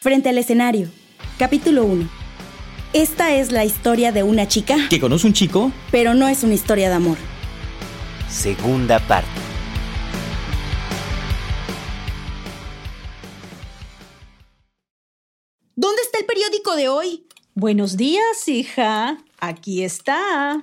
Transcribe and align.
Frente 0.00 0.28
al 0.28 0.38
escenario. 0.38 0.90
Capítulo 1.38 1.84
1. 1.84 2.08
Esta 2.92 3.34
es 3.34 3.52
la 3.52 3.64
historia 3.64 4.12
de 4.12 4.22
una 4.22 4.48
chica, 4.48 4.76
¿Que 4.88 5.00
conoce 5.00 5.26
un 5.26 5.32
chico? 5.34 5.72
pero 5.90 6.14
no 6.14 6.28
es 6.28 6.42
una 6.42 6.54
historia 6.54 6.88
de 6.88 6.94
amor. 6.94 7.18
Segunda 8.30 8.98
parte. 9.00 9.28
¿Dónde 15.76 16.02
está 16.02 16.18
el 16.18 16.26
periódico 16.26 16.76
de 16.76 16.88
hoy? 16.88 17.26
Buenos 17.54 17.96
días, 17.96 18.48
hija. 18.48 19.18
Aquí 19.38 19.84
está. 19.84 20.54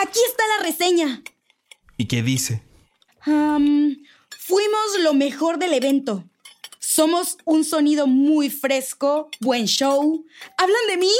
Aquí 0.00 0.18
está 0.28 0.42
la 0.58 0.64
reseña. 0.64 1.22
¿Y 1.96 2.06
qué 2.06 2.22
dice? 2.22 2.62
Am, 3.24 3.96
fuimos 4.46 5.00
lo 5.00 5.14
mejor 5.14 5.58
del 5.58 5.74
evento. 5.74 6.24
Somos 6.78 7.38
un 7.44 7.64
sonido 7.64 8.06
muy 8.06 8.50
fresco, 8.50 9.30
buen 9.40 9.66
show. 9.66 10.24
¿Hablan 10.58 10.86
de 10.88 10.96
mí? 10.96 11.12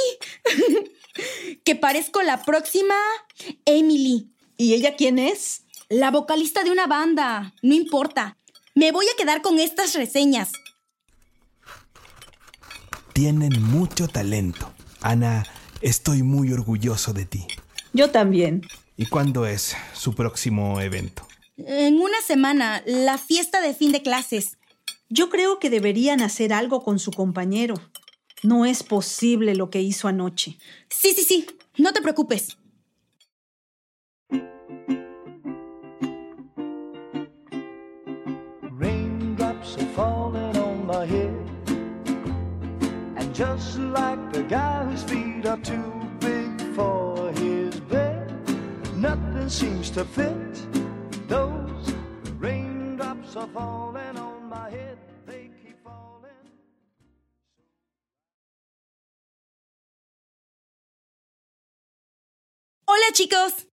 que 1.63 1.75
parezco 1.75 2.21
la 2.21 2.43
próxima 2.43 2.95
Emily, 3.65 4.29
¿Y 4.57 4.73
ella 4.73 4.95
quién 4.95 5.19
es? 5.19 5.61
la 5.89 6.11
vocalista 6.11 6.63
de 6.63 6.71
una 6.71 6.87
banda. 6.87 7.53
No 7.61 7.73
importa. 7.75 8.37
Me 8.75 8.91
voy 8.91 9.05
a 9.05 9.15
quedar 9.17 9.41
con 9.41 9.59
estas 9.59 9.93
reseñas. 9.93 10.51
Tienen 13.13 13.61
mucho 13.61 14.07
talento. 14.07 14.71
Ana, 15.01 15.45
estoy 15.81 16.23
muy 16.23 16.51
orgulloso 16.51 17.13
de 17.13 17.25
ti. 17.25 17.45
Yo 17.93 18.09
también. 18.09 18.65
¿Y 18.97 19.05
cuándo 19.05 19.45
es 19.45 19.75
su 19.93 20.15
próximo 20.15 20.81
evento? 20.81 21.27
En 21.57 21.99
una 21.99 22.19
semana, 22.21 22.81
la 22.85 23.19
fiesta 23.19 23.61
de 23.61 23.75
fin 23.75 23.91
de 23.91 24.01
clases. 24.01 24.57
Yo 25.09 25.29
creo 25.29 25.59
que 25.59 25.69
deberían 25.69 26.21
hacer 26.21 26.51
algo 26.51 26.83
con 26.83 26.97
su 26.97 27.11
compañero. 27.11 27.75
No 28.41 28.65
es 28.65 28.81
posible 28.81 29.53
lo 29.53 29.69
que 29.69 29.81
hizo 29.81 30.07
anoche. 30.07 30.57
Sí, 30.89 31.13
sí, 31.13 31.23
sí. 31.23 31.45
No 31.77 31.93
te 31.93 32.01
preocupes. 32.01 32.57
Raindrops 38.71 39.77
are 39.77 39.85
falling 39.95 40.57
on 40.57 40.87
my 40.87 41.05
head. 41.05 41.37
And 43.15 43.33
just 43.35 43.77
like 43.77 44.33
the 44.33 44.43
guy 44.43 44.85
whose 44.85 45.03
feet 45.03 45.45
are 45.45 45.61
too 45.61 45.93
big 46.19 46.59
for 46.75 47.31
his 47.33 47.79
bed, 47.81 48.33
nothing 48.95 49.49
seems 49.49 49.91
to 49.91 50.03
fit. 50.03 50.33
Those 53.53 53.61
raindrops 53.61 54.13
are 54.13 54.13
falling 54.13 54.17
on 54.17 54.49
my 54.49 54.69
head. 54.69 54.97
They 55.27 55.49
keep 55.63 55.77
falling. 55.83 56.51
Hola 62.85 63.05
chicos. 63.13 63.67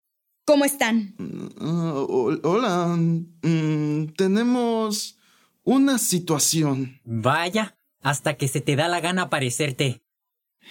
¿Cómo 0.44 0.64
están? 0.64 1.14
Hol- 1.18 2.40
hola, 2.42 2.96
mm, 2.96 4.14
tenemos 4.16 5.18
una 5.62 5.98
situación. 5.98 7.00
Vaya, 7.04 7.76
hasta 8.00 8.36
que 8.36 8.48
se 8.48 8.60
te 8.62 8.74
da 8.76 8.88
la 8.88 9.00
gana 9.00 9.22
aparecerte. 9.22 10.02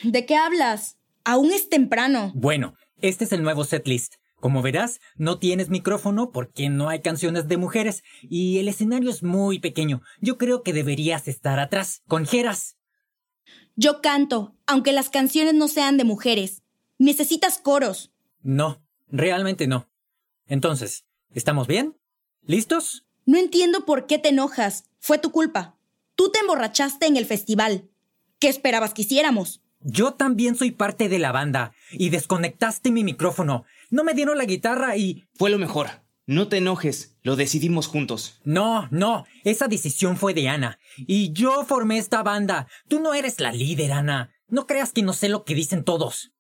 ¿De 0.04 0.26
qué 0.26 0.36
hablas? 0.36 0.98
Aún 1.24 1.52
es 1.52 1.70
temprano. 1.70 2.32
Bueno, 2.34 2.74
este 3.02 3.26
es 3.26 3.32
el 3.34 3.44
nuevo 3.44 3.66
setlist. 3.66 4.16
Como 4.40 4.62
verás, 4.62 5.00
no 5.16 5.40
tienes 5.40 5.70
micrófono 5.70 6.32
porque 6.32 6.70
no 6.70 6.90
hay 6.90 7.02
canciones 7.02 7.48
de 7.48 7.58
mujeres 7.58 8.04
y 8.22 8.60
el 8.60 8.68
escenario 8.68 9.10
es 9.10 9.24
muy 9.24 9.60
pequeño. 9.60 10.02
Yo 10.22 10.38
creo 10.38 10.62
que 10.62 10.74
deberías 10.74 11.28
estar 11.28 11.60
atrás, 11.60 12.04
con 12.08 12.26
Jeras. 12.26 12.78
Yo 13.76 14.02
canto, 14.02 14.56
aunque 14.68 14.92
las 14.92 15.10
canciones 15.10 15.56
no 15.56 15.68
sean 15.68 15.98
de 15.98 16.04
mujeres. 16.04 16.64
Necesitas 17.00 17.58
coros. 17.58 18.12
No, 18.42 18.84
realmente 19.08 19.68
no. 19.68 19.90
Entonces, 20.46 21.06
¿estamos 21.32 21.68
bien? 21.68 21.98
¿Listos? 22.42 23.06
No 23.26 23.38
entiendo 23.38 23.86
por 23.86 24.08
qué 24.08 24.20
te 24.20 24.30
enojas. 24.30 24.86
Fue 25.00 25.18
tu 25.18 25.32
culpa. 25.32 25.78
Tú 26.16 26.32
te 26.32 26.40
emborrachaste 26.40 27.08
en 27.08 27.18
el 27.18 27.26
festival. 27.26 27.90
¿Qué 28.40 28.50
esperabas 28.50 28.94
que 28.94 29.02
hiciéramos? 29.02 29.62
Yo 29.90 30.12
también 30.12 30.58
soy 30.58 30.72
parte 30.72 31.08
de 31.08 31.18
la 31.18 31.32
banda 31.32 31.72
y 31.92 32.10
desconectaste 32.10 32.92
mi 32.92 33.06
micrófono. 33.06 33.64
No 33.90 34.04
me 34.04 34.14
dieron 34.14 34.38
la 34.38 34.44
guitarra 34.44 34.98
y... 34.98 35.30
Fue 35.34 35.50
lo 35.50 35.58
mejor. 35.58 35.88
No 36.26 36.50
te 36.50 36.58
enojes, 36.58 37.16
lo 37.24 37.38
decidimos 37.38 37.88
juntos. 37.88 38.42
No, 38.44 38.90
no, 38.92 39.26
esa 39.46 39.70
decisión 39.70 40.18
fue 40.18 40.34
de 40.34 40.50
Ana. 40.50 40.78
Y 40.98 41.32
yo 41.32 41.64
formé 41.64 42.00
esta 42.00 42.22
banda. 42.22 42.68
Tú 42.90 43.00
no 43.00 43.14
eres 43.14 43.40
la 43.40 43.54
líder, 43.54 43.94
Ana. 43.94 44.36
No 44.50 44.68
creas 44.68 44.92
que 44.92 45.04
no 45.04 45.14
sé 45.14 45.30
lo 45.30 45.46
que 45.46 45.56
dicen 45.56 45.86
todos. 45.86 46.34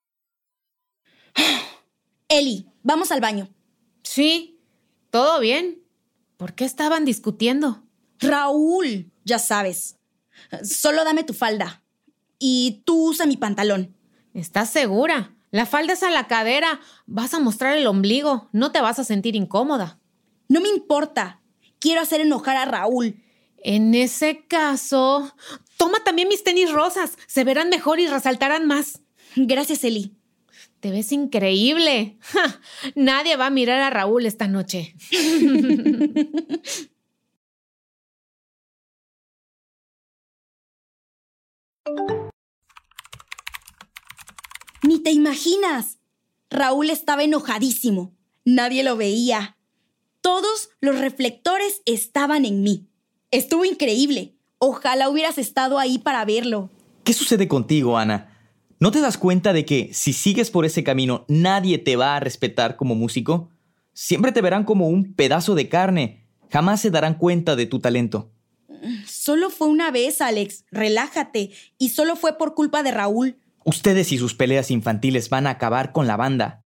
Eli, 2.27 2.67
vamos 2.83 3.13
al 3.13 3.21
baño. 3.21 3.47
Sí, 4.03 4.59
todo 5.09 5.39
bien. 5.39 5.85
¿Por 6.35 6.53
qué 6.53 6.65
estaban 6.65 7.05
discutiendo? 7.05 7.81
Raúl, 8.19 9.09
ya 9.23 9.39
sabes. 9.39 9.95
Solo 10.63 11.05
dame 11.05 11.23
tu 11.23 11.33
falda. 11.33 11.81
Y 12.39 12.83
tú 12.85 13.09
usa 13.09 13.25
mi 13.25 13.37
pantalón. 13.37 13.95
¿Estás 14.33 14.69
segura? 14.69 15.35
La 15.51 15.65
falda 15.65 15.93
es 15.93 16.03
a 16.03 16.09
la 16.09 16.27
cadera. 16.27 16.79
Vas 17.05 17.33
a 17.33 17.39
mostrar 17.39 17.77
el 17.77 17.87
ombligo. 17.87 18.49
No 18.51 18.71
te 18.71 18.81
vas 18.81 18.99
a 18.99 19.03
sentir 19.03 19.35
incómoda. 19.35 19.99
No 20.49 20.61
me 20.61 20.69
importa. 20.69 21.41
Quiero 21.79 22.01
hacer 22.01 22.21
enojar 22.21 22.57
a 22.57 22.65
Raúl. 22.65 23.15
En 23.57 23.95
ese 23.95 24.45
caso, 24.47 25.33
toma 25.77 26.03
también 26.03 26.27
mis 26.27 26.43
tenis 26.43 26.71
rosas. 26.71 27.17
Se 27.27 27.43
verán 27.43 27.69
mejor 27.69 27.99
y 27.99 28.07
resaltarán 28.07 28.65
más. 28.65 29.01
Gracias, 29.35 29.83
Eli. 29.83 30.13
Te 30.79 30.91
ves 30.91 31.11
increíble. 31.11 32.17
Ja, 32.21 32.59
nadie 32.95 33.35
va 33.35 33.47
a 33.47 33.51
mirar 33.51 33.81
a 33.81 33.89
Raúl 33.89 34.25
esta 34.25 34.47
noche. 34.47 34.95
Ni 44.83 44.99
te 44.99 45.11
imaginas. 45.11 45.99
Raúl 46.49 46.89
estaba 46.89 47.23
enojadísimo. 47.23 48.13
Nadie 48.45 48.83
lo 48.83 48.95
veía. 48.95 49.57
Todos 50.21 50.69
los 50.81 50.99
reflectores 50.99 51.81
estaban 51.85 52.45
en 52.45 52.61
mí. 52.61 52.87
Estuvo 53.31 53.65
increíble. 53.65 54.35
Ojalá 54.59 55.09
hubieras 55.09 55.37
estado 55.37 55.79
ahí 55.79 55.97
para 55.97 56.25
verlo. 56.25 56.71
¿Qué 57.03 57.13
sucede 57.13 57.47
contigo, 57.47 57.97
Ana? 57.97 58.33
¿No 58.79 58.91
te 58.91 59.01
das 59.01 59.17
cuenta 59.17 59.53
de 59.53 59.65
que 59.65 59.89
si 59.93 60.13
sigues 60.13 60.51
por 60.51 60.65
ese 60.65 60.83
camino 60.83 61.25
nadie 61.27 61.77
te 61.77 61.95
va 61.95 62.15
a 62.15 62.19
respetar 62.19 62.75
como 62.75 62.95
músico? 62.95 63.49
Siempre 63.93 64.31
te 64.31 64.41
verán 64.41 64.63
como 64.63 64.87
un 64.87 65.13
pedazo 65.13 65.55
de 65.55 65.69
carne. 65.69 66.27
Jamás 66.51 66.81
se 66.81 66.91
darán 66.91 67.17
cuenta 67.17 67.55
de 67.55 67.65
tu 67.65 67.79
talento. 67.79 68.31
Solo 69.05 69.49
fue 69.49 69.67
una 69.67 69.91
vez, 69.91 70.21
Alex. 70.21 70.65
Relájate. 70.71 71.51
Y 71.77 71.89
solo 71.89 72.15
fue 72.15 72.37
por 72.37 72.53
culpa 72.53 72.83
de 72.83 72.91
Raúl. 72.91 73.37
Ustedes 73.67 74.13
y 74.13 74.17
sus 74.17 74.33
peleas 74.33 74.71
infantiles 74.71 75.29
van 75.29 75.45
a 75.45 75.49
acabar 75.49 75.91
con 75.91 76.07
la 76.07 76.15
banda. 76.15 76.61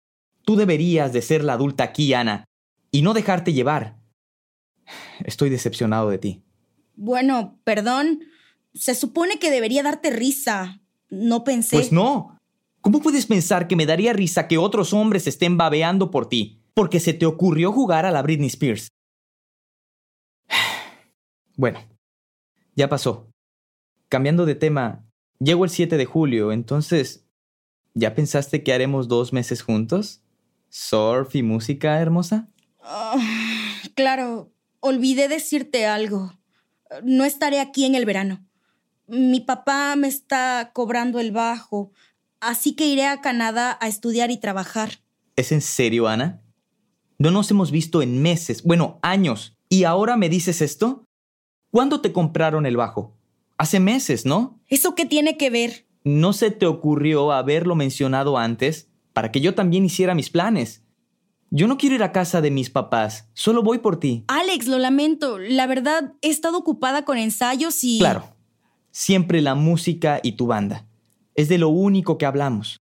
Tú 0.44 0.56
deberías 0.56 1.15
de 1.15 1.22
ser 1.22 1.43
la 1.43 1.55
adulta 1.55 1.83
aquí, 1.83 2.12
Ana, 2.12 2.44
y 2.91 3.00
no 3.00 3.15
dejarte 3.15 3.55
llevar. 3.55 3.97
Estoy 5.25 5.49
decepcionado 5.49 6.10
de 6.10 6.19
ti. 6.19 6.43
Bueno, 6.97 7.59
perdón. 7.65 8.21
Se 8.75 8.94
supone 8.94 9.39
que 9.39 9.50
debería 9.50 9.83
darte 9.83 10.10
risa. 10.10 10.83
No 11.09 11.43
pensé. 11.43 11.77
Pues 11.77 11.91
no. 11.91 12.37
¿Cómo 12.83 13.00
puedes 13.00 13.25
pensar 13.25 13.66
que 13.66 13.77
me 13.77 13.87
daría 13.87 14.12
risa 14.12 14.47
que 14.47 14.59
otros 14.59 14.93
hombres 14.93 15.27
estén 15.27 15.56
babeando 15.56 16.10
por 16.10 16.28
ti? 16.28 16.60
Porque 16.75 17.00
se 17.00 17.15
te 17.15 17.25
ocurrió 17.25 17.72
jugar 17.72 18.05
a 18.05 18.10
la 18.10 18.21
Britney 18.21 18.49
Spears. 18.49 18.89
Bueno, 21.57 21.80
ya 22.74 22.89
pasó. 22.89 23.30
Cambiando 24.09 24.47
de 24.47 24.54
tema, 24.54 25.09
llego 25.41 25.65
el 25.65 25.71
7 25.71 25.97
de 25.97 26.04
julio, 26.04 26.53
entonces, 26.53 27.27
¿ya 27.95 28.15
pensaste 28.15 28.63
que 28.63 28.72
haremos 28.72 29.09
dos 29.09 29.33
meses 29.33 29.63
juntos? 29.63 30.22
¿Surf 30.69 31.34
y 31.34 31.42
música 31.42 31.98
hermosa? 32.01 32.48
Ah, 32.81 33.16
claro, 33.95 34.53
olvidé 34.78 35.28
decirte 35.28 35.87
algo. 35.87 36.33
No 37.03 37.25
estaré 37.25 37.60
aquí 37.60 37.84
en 37.84 37.95
el 37.95 38.04
verano. 38.04 38.47
Mi 39.09 39.41
papá 39.41 39.97
me 39.97 40.07
está 40.07 40.71
cobrando 40.72 41.19
el 41.19 41.33
bajo, 41.33 41.93
así 42.41 42.75
que 42.75 42.86
iré 42.86 43.07
a 43.07 43.21
Canadá 43.21 43.77
a 43.81 43.89
estudiar 43.89 44.31
y 44.31 44.39
trabajar. 44.39 45.01
¿Es 45.34 45.51
en 45.51 45.60
serio, 45.60 46.07
Ana? 46.07 46.43
No 47.19 47.31
nos 47.31 47.51
hemos 47.51 47.71
visto 47.71 48.03
en 48.03 48.22
meses, 48.22 48.63
bueno, 48.63 48.98
años. 49.03 49.57
¿Y 49.69 49.84
ahora 49.84 50.16
me 50.16 50.28
dices 50.28 50.63
esto? 50.63 51.04
¿Cuándo 51.71 52.01
te 52.01 52.13
compraron 52.13 52.66
el 52.66 52.77
bajo? 52.77 53.20
Hace 53.60 53.78
meses, 53.78 54.24
¿no? 54.24 54.59
¿Eso 54.68 54.95
qué 54.95 55.04
tiene 55.04 55.36
que 55.36 55.51
ver? 55.51 55.86
¿No 56.03 56.33
se 56.33 56.51
te 56.51 56.65
ocurrió 56.65 57.30
haberlo 57.30 57.74
mencionado 57.74 58.39
antes 58.39 58.89
para 59.12 59.30
que 59.30 59.42
yo 59.42 59.54
también 59.54 59.84
hiciera 59.84 60.15
mis 60.15 60.30
planes? 60.30 60.83
Yo 61.51 61.66
no 61.66 61.77
quiero 61.77 61.95
ir 61.97 62.03
a 62.03 62.10
casa 62.10 62.41
de 62.41 62.51
mis 62.51 62.71
papás, 62.71 63.28
solo 63.34 63.62
voy 63.62 63.80
por 63.80 64.01
ti. 64.01 64.24
Alex, 64.28 64.66
lo 64.66 64.78
lamento. 64.78 65.39
La 65.39 65.66
verdad, 65.66 66.15
he 66.22 66.30
estado 66.30 66.57
ocupada 66.57 67.04
con 67.04 67.18
ensayos 67.18 67.84
y... 67.84 67.98
Claro. 67.98 68.34
Siempre 68.92 69.42
la 69.42 69.54
música 69.54 70.21
y 70.22 70.33
tu 70.33 70.47
banda. 70.47 70.86
Es 71.34 71.51
de 71.51 71.59
lo 71.59 71.68
único 71.68 72.16
que 72.16 72.24
hablamos. 72.24 72.80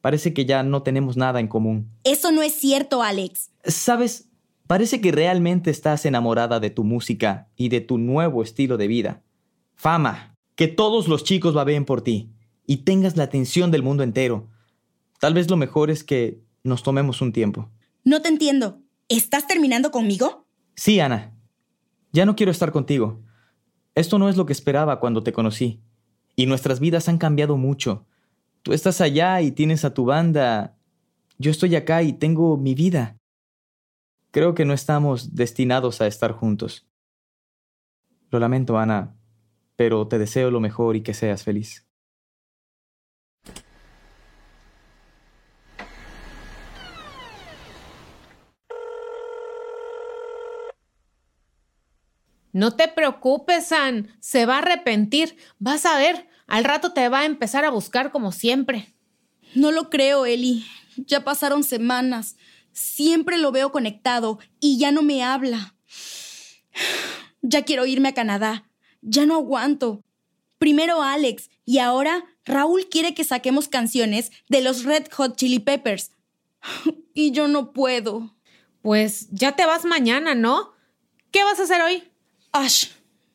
Parece 0.00 0.32
que 0.32 0.46
ya 0.46 0.62
no 0.62 0.84
tenemos 0.84 1.18
nada 1.18 1.38
en 1.38 1.48
común. 1.48 1.90
Eso 2.02 2.32
no 2.32 2.40
es 2.40 2.54
cierto, 2.54 3.02
Alex. 3.02 3.50
Sabes, 3.62 4.30
parece 4.66 5.02
que 5.02 5.12
realmente 5.12 5.70
estás 5.70 6.06
enamorada 6.06 6.60
de 6.60 6.70
tu 6.70 6.82
música 6.82 7.50
y 7.56 7.68
de 7.68 7.82
tu 7.82 7.98
nuevo 7.98 8.42
estilo 8.42 8.78
de 8.78 8.88
vida. 8.88 9.22
Fama, 9.76 10.34
que 10.56 10.68
todos 10.68 11.06
los 11.06 11.22
chicos 11.22 11.54
babeen 11.54 11.84
por 11.84 12.02
ti 12.02 12.32
y 12.66 12.78
tengas 12.78 13.16
la 13.16 13.24
atención 13.24 13.70
del 13.70 13.82
mundo 13.82 14.02
entero. 14.02 14.48
Tal 15.20 15.34
vez 15.34 15.48
lo 15.50 15.56
mejor 15.56 15.90
es 15.90 16.02
que 16.02 16.40
nos 16.64 16.82
tomemos 16.82 17.20
un 17.22 17.32
tiempo. 17.32 17.70
No 18.04 18.22
te 18.22 18.28
entiendo. 18.28 18.80
¿Estás 19.08 19.46
terminando 19.46 19.90
conmigo? 19.90 20.46
Sí, 20.74 20.98
Ana. 20.98 21.34
Ya 22.12 22.26
no 22.26 22.34
quiero 22.34 22.50
estar 22.50 22.72
contigo. 22.72 23.22
Esto 23.94 24.18
no 24.18 24.28
es 24.28 24.36
lo 24.36 24.46
que 24.46 24.52
esperaba 24.52 24.98
cuando 24.98 25.22
te 25.22 25.32
conocí. 25.32 25.80
Y 26.34 26.46
nuestras 26.46 26.80
vidas 26.80 27.08
han 27.08 27.18
cambiado 27.18 27.56
mucho. 27.56 28.06
Tú 28.62 28.72
estás 28.72 29.00
allá 29.00 29.40
y 29.42 29.52
tienes 29.52 29.84
a 29.84 29.94
tu 29.94 30.04
banda. 30.06 30.76
Yo 31.38 31.50
estoy 31.50 31.76
acá 31.76 32.02
y 32.02 32.12
tengo 32.12 32.56
mi 32.56 32.74
vida. 32.74 33.16
Creo 34.30 34.54
que 34.54 34.64
no 34.64 34.72
estamos 34.72 35.34
destinados 35.34 36.00
a 36.00 36.06
estar 36.06 36.32
juntos. 36.32 36.86
Lo 38.30 38.38
lamento, 38.38 38.76
Ana, 38.76 39.14
pero 39.76 40.08
te 40.08 40.18
deseo 40.18 40.50
lo 40.50 40.60
mejor 40.60 40.96
y 40.96 41.02
que 41.02 41.14
seas 41.14 41.44
feliz. 41.44 41.86
No 52.56 52.74
te 52.74 52.88
preocupes, 52.88 53.66
San. 53.66 54.16
Se 54.18 54.46
va 54.46 54.54
a 54.54 54.58
arrepentir. 54.60 55.36
Vas 55.58 55.84
a 55.84 55.98
ver. 55.98 56.26
Al 56.46 56.64
rato 56.64 56.94
te 56.94 57.06
va 57.10 57.20
a 57.20 57.24
empezar 57.26 57.66
a 57.66 57.70
buscar 57.70 58.10
como 58.10 58.32
siempre. 58.32 58.94
No 59.54 59.72
lo 59.72 59.90
creo, 59.90 60.24
Eli. 60.24 60.64
Ya 60.96 61.22
pasaron 61.22 61.64
semanas. 61.64 62.36
Siempre 62.72 63.36
lo 63.36 63.52
veo 63.52 63.72
conectado 63.72 64.38
y 64.58 64.78
ya 64.78 64.90
no 64.90 65.02
me 65.02 65.22
habla. 65.22 65.74
Ya 67.42 67.62
quiero 67.62 67.84
irme 67.84 68.08
a 68.08 68.14
Canadá. 68.14 68.70
Ya 69.08 69.24
no 69.24 69.36
aguanto. 69.36 70.02
Primero 70.58 71.00
Alex 71.00 71.48
y 71.64 71.78
ahora 71.78 72.24
Raúl 72.44 72.88
quiere 72.90 73.14
que 73.14 73.22
saquemos 73.24 73.68
canciones 73.68 74.32
de 74.48 74.62
los 74.62 74.84
Red 74.84 75.06
Hot 75.12 75.36
Chili 75.36 75.60
Peppers. 75.60 76.10
Y 77.18 77.30
yo 77.30 77.48
no 77.48 77.72
puedo. 77.72 78.36
Pues 78.82 79.28
ya 79.30 79.52
te 79.52 79.64
vas 79.64 79.86
mañana, 79.86 80.34
¿no? 80.34 80.72
¿Qué 81.30 81.44
vas 81.44 81.58
a 81.58 81.62
hacer 81.62 81.80
hoy? 81.80 82.02
Ash, 82.52 82.88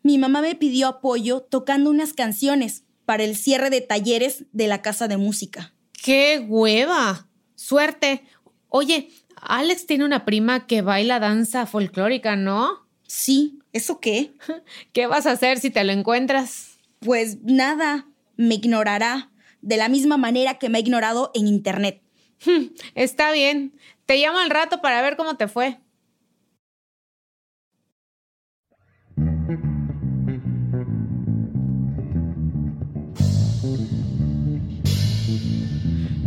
mi 0.03 0.19
mamá 0.19 0.41
me 0.41 0.53
pidió 0.53 0.87
apoyo 0.87 1.41
tocando 1.41 1.89
unas 1.89 2.13
canciones 2.13 2.83
para 3.05 3.23
el 3.23 3.35
cierre 3.35 3.71
de 3.71 3.81
talleres 3.81 4.45
de 4.51 4.67
la 4.67 4.83
casa 4.83 5.07
de 5.07 5.17
música. 5.17 5.73
¡Qué 5.93 6.45
hueva! 6.47 7.27
Suerte. 7.55 8.23
Oye, 8.69 9.09
Alex 9.35 9.87
tiene 9.87 10.05
una 10.05 10.25
prima 10.25 10.67
que 10.67 10.83
baila 10.83 11.19
danza 11.19 11.65
folclórica, 11.65 12.35
¿no? 12.35 12.87
Sí, 13.07 13.60
¿eso 13.73 13.99
qué? 13.99 14.33
¿Qué 14.93 15.07
vas 15.07 15.25
a 15.25 15.31
hacer 15.31 15.59
si 15.59 15.69
te 15.69 15.83
lo 15.83 15.91
encuentras? 15.91 16.79
Pues 16.99 17.41
nada, 17.43 18.07
me 18.37 18.55
ignorará, 18.55 19.31
de 19.61 19.77
la 19.77 19.89
misma 19.89 20.17
manera 20.17 20.57
que 20.57 20.69
me 20.69 20.77
ha 20.77 20.81
ignorado 20.81 21.31
en 21.33 21.47
internet. 21.47 22.01
Está 22.95 23.31
bien. 23.31 23.77
Te 24.05 24.17
llamo 24.17 24.39
al 24.39 24.49
rato 24.49 24.81
para 24.81 25.01
ver 25.01 25.15
cómo 25.15 25.37
te 25.37 25.47
fue. 25.47 25.79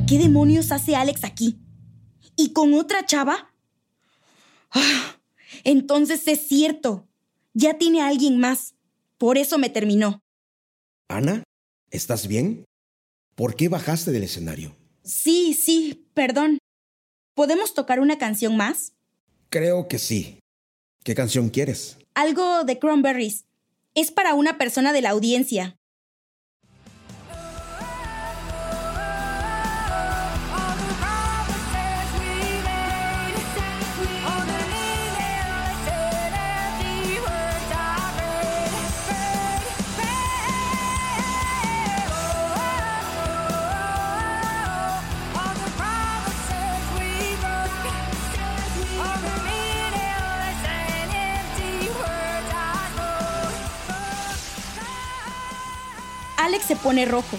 ¿Qué 0.07 0.19
demonios 0.19 0.71
hace 0.71 0.95
Alex 0.95 1.25
aquí? 1.25 1.59
¿Y 2.37 2.53
con 2.53 2.75
otra 2.75 3.05
chava? 3.07 3.53
Ah, 4.71 5.17
entonces 5.65 6.27
es 6.29 6.47
cierto. 6.47 7.09
Ya 7.55 7.79
tiene 7.79 8.03
a 8.03 8.09
alguien 8.09 8.39
más. 8.39 8.75
Por 9.17 9.39
eso 9.39 9.59
me 9.59 9.71
terminó. 9.71 10.21
Ana, 11.09 11.45
¿estás 11.91 12.27
bien? 12.27 12.65
¿Por 13.37 13.55
qué 13.55 13.69
bajaste 13.69 14.11
del 14.11 14.25
escenario? 14.25 14.77
Sí, 15.05 15.55
sí, 15.55 16.09
perdón. 16.15 16.59
¿Podemos 17.35 17.75
tocar 17.75 18.01
una 18.01 18.19
canción 18.19 18.57
más? 18.57 18.93
Creo 19.51 19.87
que 19.87 19.99
sí. 19.99 20.41
¿Qué 21.05 21.15
canción 21.15 21.49
quieres? 21.49 21.99
Algo 22.15 22.65
de 22.65 22.79
Cranberries. 22.81 23.45
Es 23.95 24.11
para 24.11 24.35
una 24.35 24.59
persona 24.59 24.93
de 24.93 25.03
la 25.03 25.11
audiencia. 25.11 25.77
Se 56.67 56.77
pone 56.77 57.05
rojo 57.05 57.39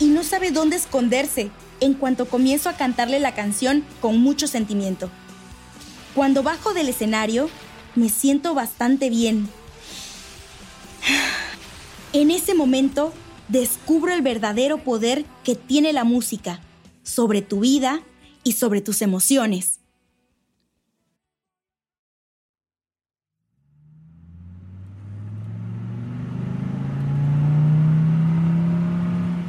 y 0.00 0.06
no 0.06 0.22
sabe 0.24 0.50
dónde 0.50 0.76
esconderse 0.76 1.50
en 1.80 1.94
cuanto 1.94 2.28
comienzo 2.28 2.68
a 2.68 2.74
cantarle 2.74 3.20
la 3.20 3.34
canción 3.34 3.84
con 4.00 4.18
mucho 4.20 4.46
sentimiento. 4.46 5.10
Cuando 6.14 6.42
bajo 6.42 6.74
del 6.74 6.88
escenario, 6.88 7.48
me 7.94 8.08
siento 8.08 8.54
bastante 8.54 9.10
bien. 9.10 9.48
En 12.12 12.30
ese 12.30 12.54
momento, 12.54 13.12
descubro 13.48 14.12
el 14.12 14.22
verdadero 14.22 14.78
poder 14.78 15.24
que 15.44 15.54
tiene 15.54 15.92
la 15.92 16.04
música 16.04 16.60
sobre 17.02 17.42
tu 17.42 17.60
vida 17.60 18.00
y 18.44 18.52
sobre 18.52 18.80
tus 18.80 19.02
emociones. 19.02 19.77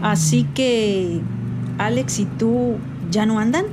Así 0.01 0.46
que, 0.56 1.20
Alex 1.77 2.20
y 2.20 2.25
tú 2.25 2.77
ya 3.12 3.25
no 3.25 3.39
andan. 3.39 3.65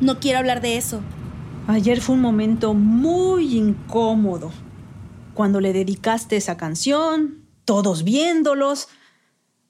No 0.00 0.20
quiero 0.20 0.38
hablar 0.38 0.60
de 0.60 0.76
eso. 0.76 1.00
Ayer 1.66 2.00
fue 2.00 2.14
un 2.14 2.20
momento 2.20 2.74
muy 2.74 3.56
incómodo. 3.56 4.52
Cuando 5.34 5.60
le 5.60 5.72
dedicaste 5.72 6.36
esa 6.36 6.56
canción, 6.56 7.44
todos 7.64 8.04
viéndolos. 8.04 8.88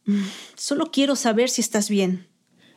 Mm, 0.04 0.22
Solo 0.54 0.90
quiero 0.90 1.16
saber 1.16 1.48
si 1.48 1.62
estás 1.62 1.88
bien. 1.88 2.28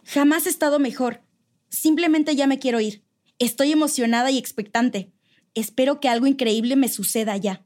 Jamás 0.06 0.46
he 0.46 0.50
estado 0.50 0.80
mejor. 0.80 1.22
Simplemente 1.70 2.36
ya 2.36 2.48
me 2.48 2.60
quiero 2.60 2.80
ir. 2.80 3.04
Estoy 3.38 3.72
emocionada 3.72 4.32
y 4.32 4.38
expectante. 4.38 5.12
Espero 5.54 6.00
que 6.00 6.10
algo 6.10 6.26
increíble 6.26 6.76
me 6.76 6.88
suceda 6.88 7.36
ya. 7.38 7.66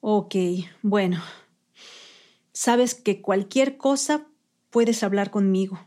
Ok, 0.00 0.34
bueno. 0.82 1.22
Sabes 2.52 2.94
que 2.94 3.22
cualquier 3.22 3.78
cosa 3.78 4.26
puedes 4.72 5.04
hablar 5.04 5.30
conmigo. 5.30 5.78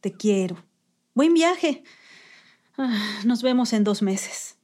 Te 0.00 0.12
quiero. 0.16 0.56
Buen 1.14 1.34
viaje. 1.34 1.84
Ah, 2.76 3.20
Nos 3.24 3.42
vemos 3.42 3.72
en 3.74 3.84
dos 3.84 4.02
meses. 4.02 4.56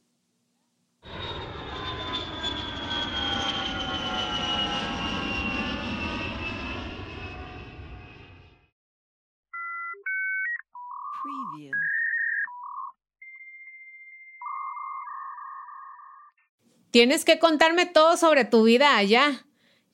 Tienes 16.91 17.23
que 17.23 17.37
contarme 17.37 17.85
todo 17.85 18.17
sobre 18.17 18.45
tu 18.45 18.63
vida 18.63 18.97
allá. 18.97 19.45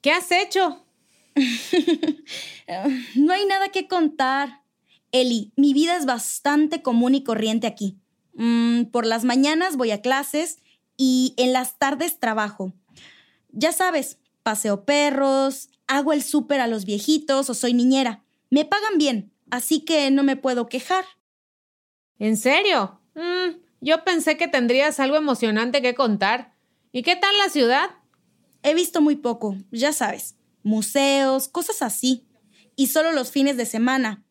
¿Qué 0.01 0.11
has 0.11 0.31
hecho? 0.31 0.84
no 3.15 3.33
hay 3.33 3.45
nada 3.45 3.69
que 3.69 3.87
contar. 3.87 4.63
Eli, 5.11 5.51
mi 5.55 5.73
vida 5.73 5.95
es 5.97 6.05
bastante 6.05 6.81
común 6.81 7.15
y 7.15 7.23
corriente 7.23 7.67
aquí. 7.67 7.97
Mm, 8.33 8.85
por 8.85 9.05
las 9.05 9.23
mañanas 9.23 9.77
voy 9.77 9.91
a 9.91 10.01
clases 10.01 10.59
y 10.97 11.33
en 11.37 11.53
las 11.53 11.77
tardes 11.77 12.19
trabajo. 12.19 12.73
Ya 13.51 13.71
sabes, 13.71 14.17
paseo 14.43 14.85
perros, 14.85 15.69
hago 15.87 16.13
el 16.13 16.23
súper 16.23 16.59
a 16.59 16.67
los 16.67 16.85
viejitos 16.85 17.49
o 17.49 17.53
soy 17.53 17.73
niñera. 17.73 18.23
Me 18.49 18.65
pagan 18.65 18.97
bien, 18.97 19.31
así 19.49 19.81
que 19.81 20.11
no 20.11 20.23
me 20.23 20.35
puedo 20.35 20.67
quejar. 20.67 21.05
¿En 22.19 22.37
serio? 22.37 22.99
Mm, 23.15 23.57
yo 23.81 24.03
pensé 24.03 24.37
que 24.37 24.47
tendrías 24.47 24.99
algo 24.99 25.17
emocionante 25.17 25.81
que 25.81 25.95
contar. 25.95 26.53
¿Y 26.91 27.03
qué 27.03 27.15
tal 27.15 27.37
la 27.37 27.49
ciudad? 27.49 27.89
He 28.63 28.73
visto 28.73 29.01
muy 29.01 29.15
poco, 29.15 29.57
ya 29.71 29.93
sabes, 29.93 30.35
museos, 30.65 31.47
cosas 31.47 31.81
así, 31.81 32.25
y 32.75 32.87
solo 32.87 33.13
los 33.13 33.31
fines 33.31 33.55
de 33.55 33.65
semana. 33.65 34.25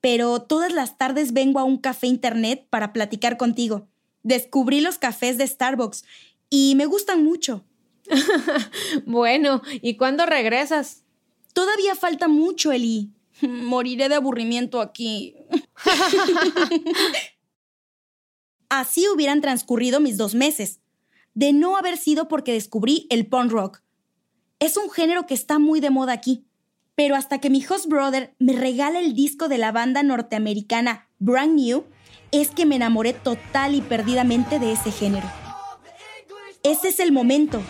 Pero 0.00 0.42
todas 0.42 0.72
las 0.72 0.98
tardes 0.98 1.32
vengo 1.32 1.58
a 1.58 1.64
un 1.64 1.78
café 1.78 2.06
internet 2.06 2.66
para 2.70 2.92
platicar 2.92 3.36
contigo. 3.36 3.88
Descubrí 4.22 4.80
los 4.80 4.98
cafés 4.98 5.38
de 5.38 5.46
Starbucks 5.46 6.04
y 6.50 6.74
me 6.76 6.86
gustan 6.86 7.24
mucho. 7.24 7.64
bueno, 9.06 9.62
¿y 9.80 9.96
cuándo 9.96 10.26
regresas? 10.26 11.04
Todavía 11.52 11.94
falta 11.94 12.28
mucho, 12.28 12.70
Eli. 12.72 13.10
Moriré 13.40 14.08
de 14.08 14.16
aburrimiento 14.16 14.80
aquí. 14.80 15.34
Así 18.68 19.06
hubieran 19.08 19.40
transcurrido 19.40 20.00
mis 20.00 20.16
dos 20.16 20.34
meses, 20.34 20.80
de 21.34 21.52
no 21.52 21.76
haber 21.76 21.96
sido 21.96 22.28
porque 22.28 22.52
descubrí 22.52 23.06
el 23.10 23.26
punk 23.26 23.52
rock. 23.52 23.82
Es 24.62 24.76
un 24.76 24.92
género 24.92 25.26
que 25.26 25.34
está 25.34 25.58
muy 25.58 25.80
de 25.80 25.90
moda 25.90 26.12
aquí, 26.12 26.44
pero 26.94 27.16
hasta 27.16 27.40
que 27.40 27.50
mi 27.50 27.66
host 27.66 27.88
brother 27.88 28.36
me 28.38 28.52
regala 28.52 29.00
el 29.00 29.12
disco 29.12 29.48
de 29.48 29.58
la 29.58 29.72
banda 29.72 30.04
norteamericana 30.04 31.08
Brand 31.18 31.56
New, 31.56 31.82
es 32.30 32.50
que 32.50 32.64
me 32.64 32.76
enamoré 32.76 33.12
total 33.12 33.74
y 33.74 33.80
perdidamente 33.80 34.60
de 34.60 34.70
ese 34.70 34.92
género. 34.92 35.28
Ese 36.62 36.90
es 36.90 37.00
el 37.00 37.10
momento, 37.10 37.60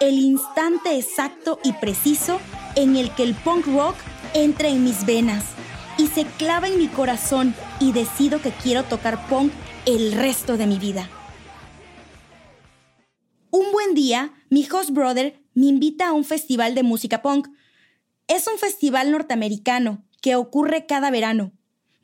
el 0.00 0.18
instante 0.18 0.98
exacto 0.98 1.60
y 1.64 1.72
preciso 1.72 2.40
en 2.76 2.96
el 2.96 3.10
que 3.14 3.22
el 3.22 3.34
punk 3.34 3.66
rock 3.66 3.96
entra 4.34 4.68
en 4.68 4.84
mis 4.84 5.06
venas 5.06 5.46
y 5.96 6.08
se 6.08 6.26
clava 6.26 6.68
en 6.68 6.76
mi 6.76 6.88
corazón 6.88 7.54
y 7.80 7.92
decido 7.92 8.42
que 8.42 8.50
quiero 8.50 8.84
tocar 8.84 9.26
punk 9.28 9.50
el 9.86 10.12
resto 10.12 10.58
de 10.58 10.66
mi 10.66 10.78
vida. 10.78 11.08
Un 13.50 13.72
buen 13.72 13.94
día, 13.94 14.34
mi 14.50 14.68
host 14.70 14.90
brother 14.90 15.40
me 15.58 15.66
invita 15.66 16.08
a 16.08 16.12
un 16.12 16.24
festival 16.24 16.76
de 16.76 16.84
música 16.84 17.20
punk. 17.20 17.48
Es 18.28 18.46
un 18.46 18.58
festival 18.58 19.10
norteamericano 19.10 20.04
que 20.22 20.36
ocurre 20.36 20.86
cada 20.86 21.10
verano, 21.10 21.52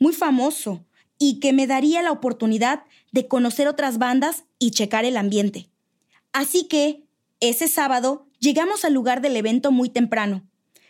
muy 0.00 0.12
famoso, 0.12 0.84
y 1.18 1.38
que 1.38 1.52
me 1.52 1.68
daría 1.68 2.02
la 2.02 2.10
oportunidad 2.10 2.82
de 3.12 3.28
conocer 3.28 3.68
otras 3.68 3.98
bandas 3.98 4.42
y 4.58 4.72
checar 4.72 5.04
el 5.04 5.16
ambiente. 5.16 5.70
Así 6.32 6.64
que, 6.64 7.04
ese 7.38 7.68
sábado, 7.68 8.26
llegamos 8.40 8.84
al 8.84 8.92
lugar 8.92 9.20
del 9.20 9.36
evento 9.36 9.70
muy 9.70 9.88
temprano. 9.88 10.44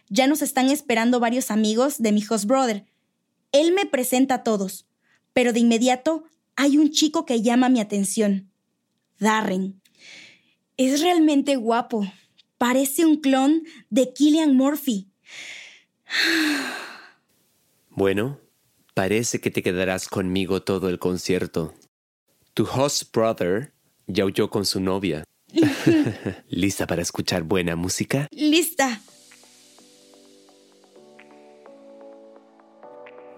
Ya 0.09 0.27
nos 0.27 0.41
están 0.41 0.71
esperando 0.71 1.21
varios 1.21 1.51
amigos 1.51 2.01
de 2.01 2.13
mi 2.13 2.25
host 2.29 2.47
brother. 2.47 2.87
Él 3.53 3.75
me 3.75 3.85
presenta 3.85 4.37
a 4.37 4.43
todos, 4.43 4.87
pero 5.35 5.53
de 5.53 5.61
inmediato 5.61 6.25
hay 6.57 6.79
un 6.79 6.91
chico 6.91 7.27
que 7.27 7.43
llama 7.43 7.69
mi 7.69 7.81
atención. 7.81 8.51
Darren. 9.19 9.83
Es 10.79 11.03
realmente 11.03 11.57
guapo. 11.57 12.07
Parece 12.59 13.05
un 13.05 13.21
clon 13.21 13.65
de 13.91 14.13
Killian 14.13 14.57
Murphy. 14.57 15.09
Bueno, 17.91 18.41
parece 18.95 19.41
que 19.41 19.51
te 19.51 19.63
quedarás 19.63 20.09
conmigo 20.09 20.63
todo 20.63 20.89
el 20.89 20.99
concierto. 20.99 21.75
Tu 22.55 22.65
host 22.65 23.13
brother 23.13 23.73
ya 24.07 24.25
huyó 24.25 24.51
con 24.51 24.65
su 24.65 24.81
novia. 24.81 25.25
¿Lista 26.49 26.87
para 26.87 27.03
escuchar 27.03 27.43
buena 27.43 27.77
música? 27.77 28.29
Lista. 28.31 29.01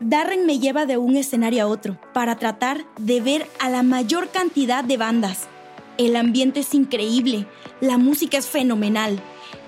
Darren 0.00 0.44
me 0.44 0.58
lleva 0.58 0.84
de 0.84 0.98
un 0.98 1.16
escenario 1.16 1.64
a 1.64 1.66
otro 1.66 1.98
para 2.12 2.38
tratar 2.38 2.84
de 2.98 3.20
ver 3.20 3.46
a 3.58 3.70
la 3.70 3.82
mayor 3.82 4.30
cantidad 4.30 4.84
de 4.84 4.98
bandas. 4.98 5.48
El 5.98 6.14
ambiente 6.16 6.60
es 6.60 6.74
increíble, 6.74 7.46
la 7.80 7.96
música 7.96 8.36
es 8.36 8.46
fenomenal 8.46 9.18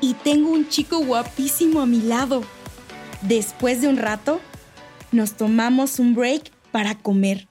y 0.01 0.15
tengo 0.15 0.51
un 0.51 0.69
chico 0.69 0.99
guapísimo 1.05 1.81
a 1.81 1.87
mi 1.87 2.03
lado. 2.03 2.43
Después 3.23 3.81
de 3.81 3.89
un 3.89 3.97
rato, 3.97 4.41
nos 5.11 5.37
tomamos 5.37 5.99
un 5.99 6.15
break 6.15 6.53
para 6.71 6.97
comer. 6.97 7.49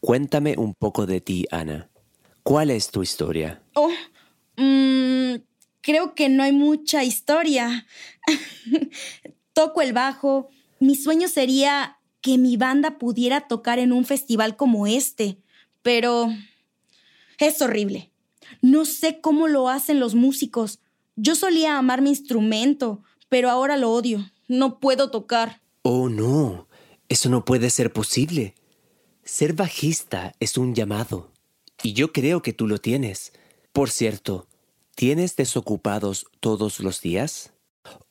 Cuéntame 0.00 0.56
un 0.58 0.74
poco 0.74 1.06
de 1.06 1.20
ti, 1.20 1.46
Ana. 1.50 1.88
¿Cuál 2.42 2.70
es 2.70 2.90
tu 2.90 3.02
historia? 3.02 3.62
Oh, 3.74 3.92
mmm, 4.56 5.36
creo 5.80 6.14
que 6.14 6.28
no 6.28 6.42
hay 6.42 6.52
mucha 6.52 7.02
historia. 7.02 7.86
Toco 9.54 9.80
el 9.80 9.92
bajo, 9.92 10.48
mi 10.78 10.96
sueño 10.96 11.28
sería 11.28 11.98
que 12.20 12.36
mi 12.36 12.56
banda 12.56 12.98
pudiera 12.98 13.42
tocar 13.42 13.78
en 13.78 13.92
un 13.92 14.04
festival 14.04 14.56
como 14.56 14.86
este, 14.86 15.38
pero 15.82 16.28
es 17.46 17.62
horrible. 17.62 18.10
No 18.62 18.84
sé 18.84 19.20
cómo 19.20 19.48
lo 19.48 19.68
hacen 19.68 20.00
los 20.00 20.14
músicos. 20.14 20.80
Yo 21.16 21.34
solía 21.34 21.78
amar 21.78 22.02
mi 22.02 22.10
instrumento, 22.10 23.02
pero 23.28 23.50
ahora 23.50 23.76
lo 23.76 23.90
odio. 23.92 24.30
No 24.48 24.80
puedo 24.80 25.10
tocar. 25.10 25.60
Oh, 25.82 26.08
no. 26.08 26.68
Eso 27.08 27.28
no 27.28 27.44
puede 27.44 27.70
ser 27.70 27.92
posible. 27.92 28.54
Ser 29.24 29.52
bajista 29.54 30.34
es 30.40 30.58
un 30.58 30.74
llamado. 30.74 31.32
Y 31.82 31.92
yo 31.92 32.12
creo 32.12 32.42
que 32.42 32.52
tú 32.52 32.66
lo 32.66 32.78
tienes. 32.78 33.32
Por 33.72 33.90
cierto, 33.90 34.46
¿tienes 34.94 35.36
desocupados 35.36 36.26
todos 36.40 36.80
los 36.80 37.00
días? 37.00 37.52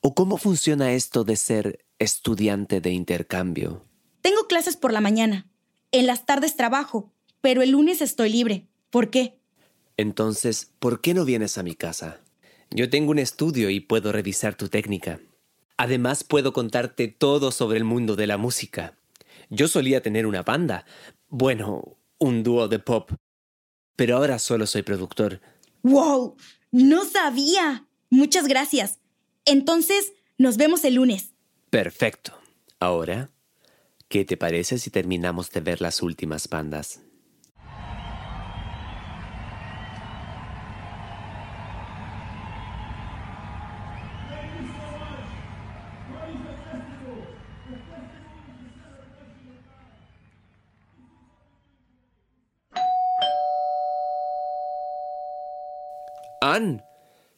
¿O 0.00 0.14
cómo 0.14 0.38
funciona 0.38 0.92
esto 0.92 1.24
de 1.24 1.36
ser 1.36 1.84
estudiante 1.98 2.80
de 2.80 2.90
intercambio? 2.90 3.84
Tengo 4.22 4.46
clases 4.48 4.76
por 4.76 4.92
la 4.92 5.00
mañana. 5.00 5.46
En 5.92 6.06
las 6.06 6.26
tardes 6.26 6.56
trabajo, 6.56 7.12
pero 7.40 7.62
el 7.62 7.70
lunes 7.70 8.00
estoy 8.00 8.30
libre. 8.30 8.69
¿Por 8.90 9.10
qué? 9.10 9.38
Entonces, 9.96 10.72
¿por 10.78 11.00
qué 11.00 11.14
no 11.14 11.24
vienes 11.24 11.58
a 11.58 11.62
mi 11.62 11.74
casa? 11.74 12.20
Yo 12.70 12.90
tengo 12.90 13.10
un 13.10 13.18
estudio 13.18 13.70
y 13.70 13.80
puedo 13.80 14.12
revisar 14.12 14.54
tu 14.54 14.68
técnica. 14.68 15.20
Además, 15.76 16.24
puedo 16.24 16.52
contarte 16.52 17.08
todo 17.08 17.52
sobre 17.52 17.78
el 17.78 17.84
mundo 17.84 18.16
de 18.16 18.26
la 18.26 18.36
música. 18.36 18.96
Yo 19.48 19.68
solía 19.68 20.02
tener 20.02 20.26
una 20.26 20.42
banda, 20.42 20.84
bueno, 21.28 21.96
un 22.18 22.42
dúo 22.42 22.68
de 22.68 22.78
pop, 22.78 23.10
pero 23.96 24.16
ahora 24.16 24.38
solo 24.38 24.66
soy 24.66 24.82
productor. 24.82 25.40
¡Wow! 25.82 26.36
No 26.72 27.04
sabía. 27.04 27.86
Muchas 28.10 28.46
gracias. 28.46 28.98
Entonces, 29.44 30.12
nos 30.38 30.56
vemos 30.56 30.84
el 30.84 30.94
lunes. 30.94 31.32
Perfecto. 31.70 32.32
Ahora, 32.78 33.30
¿qué 34.08 34.24
te 34.24 34.36
parece 34.36 34.78
si 34.78 34.90
terminamos 34.90 35.50
de 35.50 35.60
ver 35.60 35.80
las 35.80 36.02
últimas 36.02 36.48
bandas? 36.48 37.00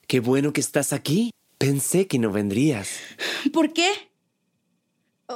Qué 0.07 0.21
bueno 0.21 0.53
que 0.53 0.61
estás 0.61 0.93
aquí. 0.93 1.33
Pensé 1.59 2.07
que 2.07 2.19
no 2.19 2.33
vendrías. 2.33 2.89
¿Por 3.53 3.73
qué? 3.73 3.91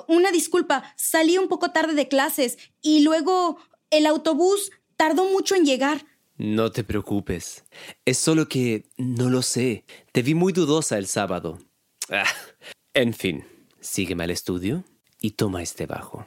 Una 0.09 0.31
disculpa, 0.33 0.95
salí 0.97 1.39
un 1.39 1.49
poco 1.49 1.71
tarde 1.71 1.95
de 1.95 2.09
clases 2.09 2.59
y 2.83 3.01
luego 3.01 3.59
el 3.91 4.07
autobús 4.07 4.71
tardó 4.97 5.25
mucho 5.25 5.55
en 5.55 5.65
llegar. 5.65 6.07
No 6.37 6.71
te 6.71 6.85
preocupes. 6.85 7.65
Es 8.05 8.19
solo 8.19 8.49
que 8.49 8.89
no 8.97 9.31
lo 9.31 9.43
sé. 9.43 9.85
Te 10.13 10.23
vi 10.23 10.35
muy 10.35 10.53
dudosa 10.53 10.99
el 10.99 11.07
sábado. 11.07 11.59
Ah, 12.11 12.29
en 12.95 13.15
fin, 13.15 13.45
sígueme 13.81 14.25
al 14.25 14.31
estudio 14.31 14.85
y 15.21 15.33
toma 15.33 15.63
este 15.63 15.87
bajo. 15.87 16.27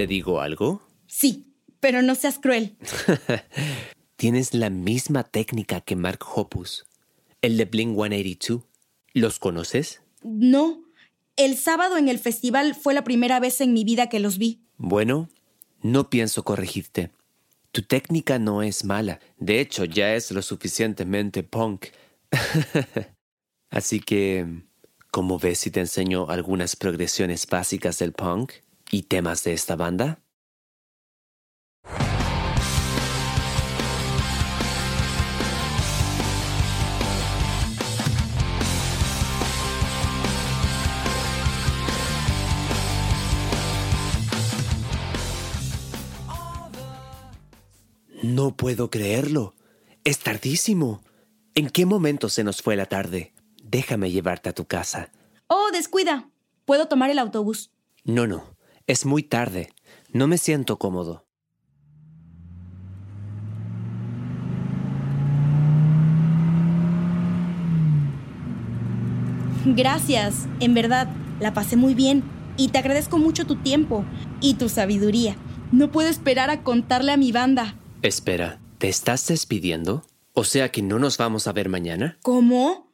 ¿Te 0.00 0.06
digo 0.06 0.40
algo? 0.40 0.80
Sí, 1.06 1.52
pero 1.78 2.00
no 2.00 2.14
seas 2.14 2.38
cruel. 2.38 2.74
Tienes 4.16 4.54
la 4.54 4.70
misma 4.70 5.24
técnica 5.24 5.82
que 5.82 5.94
Mark 5.94 6.20
Hoppus, 6.34 6.86
el 7.42 7.58
de 7.58 7.66
Blink 7.66 7.94
182. 7.94 8.62
¿Los 9.12 9.38
conoces? 9.38 10.00
No. 10.22 10.82
El 11.36 11.58
sábado 11.58 11.98
en 11.98 12.08
el 12.08 12.18
festival 12.18 12.74
fue 12.74 12.94
la 12.94 13.04
primera 13.04 13.40
vez 13.40 13.60
en 13.60 13.74
mi 13.74 13.84
vida 13.84 14.08
que 14.08 14.20
los 14.20 14.38
vi. 14.38 14.62
Bueno, 14.78 15.28
no 15.82 16.08
pienso 16.08 16.44
corregirte. 16.44 17.10
Tu 17.70 17.82
técnica 17.82 18.38
no 18.38 18.62
es 18.62 18.86
mala. 18.86 19.20
De 19.36 19.60
hecho, 19.60 19.84
ya 19.84 20.14
es 20.14 20.30
lo 20.30 20.40
suficientemente 20.40 21.42
punk. 21.42 21.88
Así 23.68 24.00
que, 24.00 24.46
¿cómo 25.10 25.38
ves 25.38 25.58
si 25.58 25.70
te 25.70 25.80
enseño 25.80 26.30
algunas 26.30 26.74
progresiones 26.74 27.46
básicas 27.46 27.98
del 27.98 28.14
punk? 28.14 28.52
y 28.90 29.02
temas 29.02 29.44
de 29.44 29.52
esta 29.52 29.76
banda? 29.76 30.22
No 48.22 48.56
puedo 48.56 48.90
creerlo. 48.90 49.54
Es 50.04 50.18
tardísimo. 50.20 51.02
¿En 51.54 51.68
qué 51.68 51.86
momento 51.86 52.28
se 52.28 52.44
nos 52.44 52.62
fue 52.62 52.76
la 52.76 52.86
tarde? 52.86 53.32
Déjame 53.62 54.10
llevarte 54.10 54.48
a 54.48 54.52
tu 54.52 54.66
casa. 54.66 55.10
Oh, 55.46 55.70
descuida. 55.72 56.30
Puedo 56.64 56.86
tomar 56.86 57.10
el 57.10 57.18
autobús. 57.18 57.70
No, 58.04 58.26
no. 58.26 58.59
Es 58.90 59.06
muy 59.06 59.22
tarde. 59.22 59.68
No 60.12 60.26
me 60.26 60.36
siento 60.36 60.76
cómodo. 60.76 61.24
Gracias. 69.64 70.48
En 70.58 70.74
verdad, 70.74 71.08
la 71.38 71.54
pasé 71.54 71.76
muy 71.76 71.94
bien. 71.94 72.24
Y 72.56 72.70
te 72.70 72.78
agradezco 72.78 73.18
mucho 73.18 73.46
tu 73.46 73.54
tiempo 73.54 74.04
y 74.40 74.54
tu 74.54 74.68
sabiduría. 74.68 75.36
No 75.70 75.92
puedo 75.92 76.08
esperar 76.08 76.50
a 76.50 76.64
contarle 76.64 77.12
a 77.12 77.16
mi 77.16 77.30
banda. 77.30 77.76
Espera, 78.02 78.58
¿te 78.78 78.88
estás 78.88 79.28
despidiendo? 79.28 80.04
O 80.32 80.42
sea 80.42 80.72
que 80.72 80.82
no 80.82 80.98
nos 80.98 81.16
vamos 81.16 81.46
a 81.46 81.52
ver 81.52 81.68
mañana? 81.68 82.18
¿Cómo? 82.24 82.92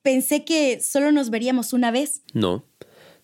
Pensé 0.00 0.46
que 0.46 0.80
solo 0.80 1.12
nos 1.12 1.28
veríamos 1.28 1.74
una 1.74 1.90
vez. 1.90 2.22
No. 2.32 2.64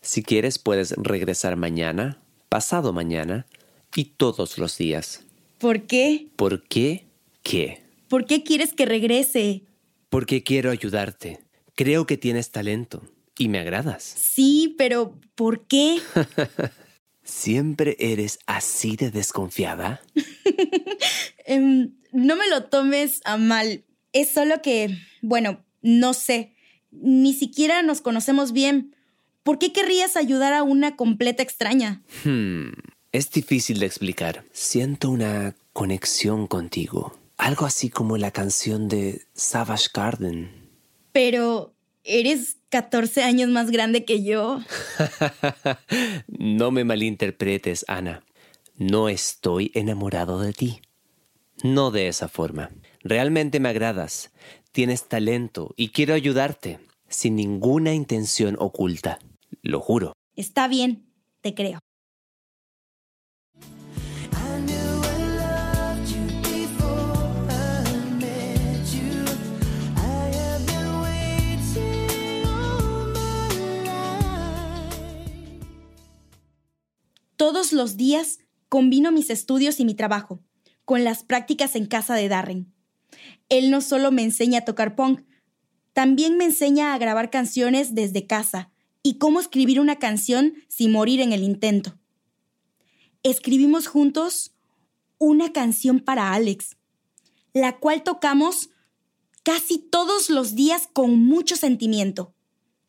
Si 0.05 0.25
quieres 0.25 0.59
puedes 0.59 0.91
regresar 0.97 1.57
mañana, 1.57 2.21
pasado 2.49 2.93
mañana 2.93 3.47
y 3.95 4.07
todos 4.07 4.59
los 4.59 4.77
días. 4.77 5.25
¿Por 5.59 5.87
qué? 5.87 6.27
¿Por 6.35 6.65
qué? 6.65 7.07
¿Qué? 7.45 7.85
¿Por 8.09 8.27
qué 8.27 8.43
quieres 8.43 8.75
que 8.75 8.85
regrese? 8.85 9.63
Porque 10.09 10.43
quiero 10.43 10.73
ayudarte. 10.73 11.39
Creo 11.77 12.05
que 12.05 12.17
tienes 12.17 12.51
talento 12.51 13.05
y 13.39 13.49
me 13.49 13.61
agradas. 13.61 14.03
Sí, 14.03 14.75
pero 14.77 15.21
¿por 15.37 15.69
qué? 15.69 15.99
¿Siempre 17.23 17.97
eres 18.01 18.41
así 18.47 18.97
de 18.97 19.13
desconfiada? 19.13 20.03
Em, 21.45 21.93
no 22.11 22.37
me 22.37 22.49
lo 22.49 22.65
tomes 22.65 23.21
a 23.25 23.37
mal. 23.37 23.85
Es 24.13 24.31
solo 24.31 24.63
que, 24.63 24.99
bueno, 25.23 25.65
no 25.81 26.13
sé. 26.13 26.55
Ni 26.91 27.33
siquiera 27.35 27.83
nos 27.83 28.01
conocemos 28.01 28.53
bien. 28.53 28.97
¿Por 29.43 29.59
qué 29.59 29.73
querrías 29.73 30.17
ayudar 30.17 30.53
a 30.53 30.63
una 30.63 30.95
completa 30.95 31.43
extraña? 31.43 32.03
Hmm, 32.25 32.69
es 33.11 33.31
difícil 33.31 33.81
de 33.81 33.87
explicar. 33.87 34.45
Siento 34.53 35.11
una 35.11 35.57
conexión 35.73 36.47
contigo. 36.47 37.19
Algo 37.39 37.67
así 37.67 37.91
como 37.91 38.19
la 38.19 38.31
canción 38.31 38.89
de 38.89 39.23
Savage 39.35 39.89
Garden. 39.93 40.71
Pero 41.11 41.75
eres 42.05 42.59
14 42.69 43.25
años 43.25 43.49
más 43.49 43.73
grande 43.73 44.05
que 44.05 44.23
yo. 44.23 44.61
no 46.29 46.71
me 46.71 46.85
malinterpretes, 46.85 47.85
Ana. 47.89 48.23
No 48.77 49.09
estoy 49.09 49.73
enamorado 49.75 50.41
de 50.41 50.53
ti. 50.53 50.83
No 51.65 51.91
de 51.91 52.07
esa 52.07 52.29
forma. 52.29 52.71
Realmente 53.03 53.59
me 53.59 53.71
agradas. 53.71 54.31
Tienes 54.71 55.09
talento 55.09 55.75
y 55.77 55.89
quiero 55.89 56.15
ayudarte, 56.15 56.79
sin 57.09 57.35
ninguna 57.37 57.93
intención 57.93 58.57
oculta. 58.59 59.19
Lo 59.61 59.81
juro. 59.81 60.15
Está 60.35 60.69
bien, 60.69 61.07
te 61.43 61.55
creo. 61.55 61.79
Todos 77.37 77.73
los 77.73 77.97
días 77.97 78.39
combino 78.69 79.13
mis 79.13 79.29
estudios 79.29 79.81
y 79.81 79.85
mi 79.85 79.95
trabajo 79.95 80.41
con 80.85 81.05
las 81.05 81.25
prácticas 81.25 81.77
en 81.77 81.87
casa 81.87 82.15
de 82.15 82.29
Darren. 82.29 82.73
Él 83.49 83.71
no 83.71 83.81
solo 83.81 84.11
me 84.11 84.23
enseña 84.23 84.61
a 84.61 84.65
tocar 84.65 84.95
punk, 84.95 85.23
también 85.93 86.37
me 86.37 86.45
enseña 86.45 86.95
a 86.95 86.99
grabar 86.99 87.31
canciones 87.31 87.95
desde 87.95 88.27
casa 88.27 88.72
y 89.03 89.15
cómo 89.15 89.41
escribir 89.41 89.81
una 89.81 89.99
canción 89.99 90.55
sin 90.69 90.93
morir 90.93 91.21
en 91.21 91.33
el 91.33 91.43
intento. 91.43 91.99
Escribimos 93.23 93.87
juntos 93.87 94.53
una 95.19 95.53
canción 95.53 96.01
para 96.01 96.33
Alex, 96.33 96.77
la 97.53 97.79
cual 97.79 98.03
tocamos 98.03 98.71
casi 99.43 99.79
todos 99.79 100.31
los 100.31 100.55
días 100.55 100.89
con 100.93 101.25
mucho 101.25 101.57
sentimiento. 101.57 102.35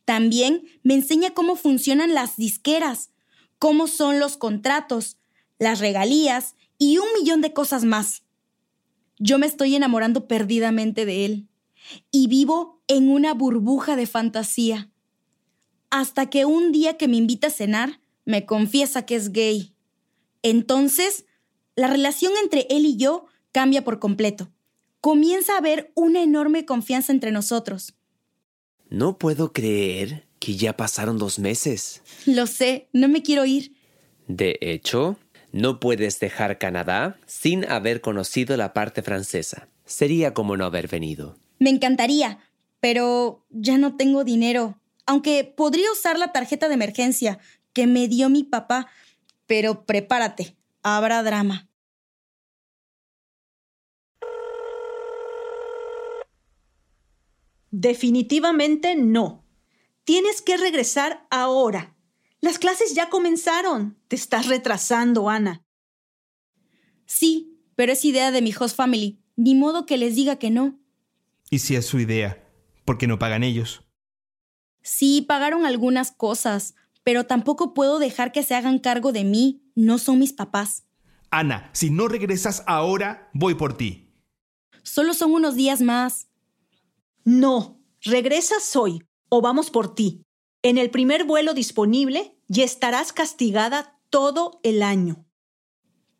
También 0.06 0.63
me 0.84 0.95
enseña 0.95 1.34
cómo 1.34 1.56
funcionan 1.56 2.13
las 2.13 2.38
disqueras, 2.38 3.12
cómo 3.60 3.88
son 3.88 4.19
los 4.19 4.38
contratos, 4.38 5.17
las 5.60 5.80
regalías 5.80 6.56
y 6.78 6.97
un 6.97 7.08
millón 7.19 7.41
de 7.41 7.54
cosas 7.54 7.86
más. 7.86 8.23
Yo 9.19 9.38
me 9.38 9.47
estoy 9.47 9.76
enamorando 9.76 10.28
perdidamente 10.28 11.06
de 11.06 11.26
él 11.26 11.47
y 12.12 12.28
vivo 12.28 12.82
en 12.88 13.10
una 13.10 13.34
burbuja 13.34 13.95
de 13.95 14.08
fantasía. 14.08 14.91
Hasta 15.94 16.28
que 16.28 16.46
un 16.46 16.72
día 16.72 16.98
que 16.98 17.08
me 17.08 17.18
invita 17.18 17.48
a 17.48 17.52
cenar, 17.52 18.00
me 18.26 18.48
confiesa 18.48 19.06
que 19.06 19.14
es 19.14 19.32
gay. 19.32 19.76
Entonces, 20.42 21.26
la 21.76 21.86
relación 21.86 22.34
entre 22.42 22.66
él 22.72 22.88
y 22.88 22.98
yo 22.98 23.28
cambia 23.52 23.84
por 23.84 24.00
completo. 24.00 24.50
Comienza 25.02 25.54
a 25.54 25.60
haber 25.60 25.92
una 25.94 26.24
enorme 26.24 26.66
confianza 26.66 27.12
entre 27.12 27.32
nosotros. 27.32 27.94
No 28.90 29.20
puedo 29.20 29.54
creer 29.54 30.26
que 30.40 30.56
ya 30.56 30.76
pasaron 30.76 31.20
dos 31.20 31.38
meses. 31.38 32.02
Lo 32.26 32.48
sé, 32.48 32.88
no 32.92 33.08
me 33.08 33.22
quiero 33.22 33.46
ir. 33.46 33.76
De 34.28 34.58
hecho, 34.62 35.20
no 35.52 35.80
puedes 35.80 36.20
dejar 36.20 36.58
Canadá 36.58 37.20
sin 37.28 37.70
haber 37.70 38.02
conocido 38.02 38.58
la 38.58 38.74
parte 38.74 39.04
francesa. 39.04 39.68
Sería 39.86 40.34
como 40.34 40.58
no 40.58 40.66
haber 40.66 40.88
venido. 40.88 41.38
Me 41.60 41.70
encantaría, 41.70 42.40
pero 42.80 43.46
ya 43.52 43.78
no 43.78 43.96
tengo 43.96 44.24
dinero. 44.24 44.80
Aunque 45.06 45.44
podría 45.44 45.92
usar 45.92 46.18
la 46.18 46.32
tarjeta 46.32 46.68
de 46.68 46.76
emergencia 46.76 47.39
que 47.74 47.88
me 47.88 48.08
dio 48.08 48.30
mi 48.30 48.44
papá. 48.44 48.88
Pero 49.46 49.86
prepárate, 49.86 50.56
habrá 50.82 51.22
drama. 51.24 51.70
Definitivamente 57.72 58.96
no. 58.96 59.44
Tienes 60.04 60.42
que 60.42 60.58
regresar 60.58 61.26
ahora. 61.32 61.96
Las 62.39 62.60
clases 62.60 62.94
ya 62.94 63.10
comenzaron. 63.10 63.98
Te 64.08 64.16
estás 64.16 64.48
retrasando, 64.48 65.30
Ana. 65.30 65.66
Sí, 67.06 67.60
pero 67.76 67.94
es 67.94 68.06
idea 68.06 68.32
de 68.32 68.42
mi 68.42 68.54
host 68.58 68.76
family. 68.76 69.20
Ni 69.36 69.56
modo 69.56 69.86
que 69.86 69.98
les 69.98 70.16
diga 70.16 70.38
que 70.38 70.52
no. 70.52 70.80
¿Y 71.50 71.60
si 71.60 71.76
es 71.76 71.86
su 71.86 72.00
idea? 72.00 72.48
¿Por 72.86 72.98
qué 72.98 73.08
no 73.08 73.18
pagan 73.18 73.44
ellos? 73.44 73.84
Sí, 74.84 75.22
pagaron 75.22 75.65
algunas 75.65 76.12
cosas, 76.12 76.76
pero 77.04 77.26
tampoco 77.26 77.74
puedo 77.74 78.00
dejar 78.00 78.32
que 78.32 78.43
se 78.43 78.54
hagan 78.54 78.80
cargo 78.80 79.12
de 79.12 79.24
mí. 79.24 79.63
No 79.76 79.98
son 79.98 80.19
mis 80.19 80.34
papás. 80.34 80.84
Ana, 81.32 81.69
si 81.74 81.89
no 81.89 82.08
regresas 82.08 82.63
ahora, 82.67 83.30
voy 83.34 83.56
por 83.56 83.76
ti. 83.76 84.13
Solo 84.84 85.13
son 85.13 85.34
unos 85.34 85.56
días 85.56 85.82
más. 85.82 86.28
No, 87.24 87.80
regresas 88.02 88.76
hoy 88.76 89.04
o 89.30 89.41
vamos 89.41 89.72
por 89.72 89.96
ti. 89.96 90.22
En 90.62 90.78
el 90.78 90.91
primer 90.91 91.24
vuelo 91.24 91.54
disponible 91.54 92.38
y 92.48 92.62
estarás 92.62 93.13
castigada 93.13 94.00
todo 94.10 94.60
el 94.63 94.84
año. 94.84 95.26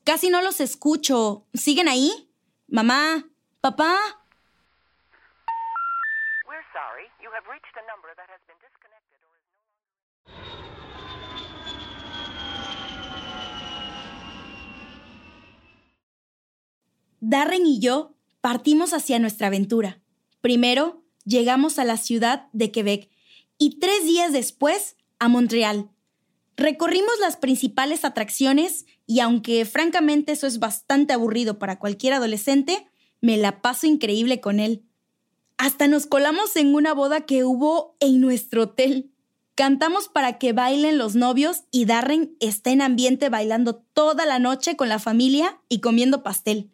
Casi 0.04 0.30
no 0.30 0.41
los 0.41 0.60
escucho. 0.60 1.47
¿Siguen 1.54 1.88
ahí? 1.88 2.32
Mamá, 2.67 3.30
papá. 3.62 3.95
Darren 17.26 17.66
y 17.66 17.80
yo 17.80 18.18
partimos 18.42 18.92
hacia 18.92 19.18
nuestra 19.18 19.48
aventura. 19.48 20.02
Primero, 20.42 21.06
llegamos 21.24 21.80
a 21.80 21.86
la 21.86 21.96
ciudad 21.96 22.50
de 22.52 22.70
Quebec 22.70 23.10
y 23.58 23.80
tres 23.80 24.04
días 24.04 24.34
después 24.34 24.98
a 25.20 25.30
Montreal. 25.30 25.90
Recorrimos 26.58 27.14
las 27.22 27.38
principales 27.38 28.04
atracciones 28.04 28.86
y 29.08 29.22
aunque 29.22 29.64
francamente 29.64 30.34
eso 30.34 30.48
es 30.48 30.60
bastante 30.60 31.14
aburrido 31.14 31.60
para 31.60 31.80
cualquier 31.80 32.12
adolescente, 32.12 32.88
me 33.22 33.38
la 33.38 33.62
paso 33.62 33.88
increíble 33.88 34.42
con 34.42 34.60
él. 34.60 34.84
Hasta 35.58 35.88
nos 35.88 36.08
colamos 36.08 36.58
en 36.58 36.76
una 36.76 36.94
boda 36.94 37.22
que 37.22 37.46
hubo 37.46 37.96
en 38.02 38.20
nuestro 38.20 38.64
hotel. 38.64 39.14
Cantamos 39.56 40.10
para 40.10 40.40
que 40.40 40.52
bailen 40.52 40.98
los 40.98 41.16
novios 41.16 41.64
y 41.72 41.86
Darren 41.86 42.36
está 42.42 42.72
en 42.72 42.82
ambiente 42.82 43.30
bailando 43.30 43.76
toda 43.76 44.26
la 44.26 44.40
noche 44.40 44.76
con 44.76 44.90
la 44.90 45.00
familia 45.00 45.62
y 45.70 45.80
comiendo 45.80 46.22
pastel. 46.22 46.73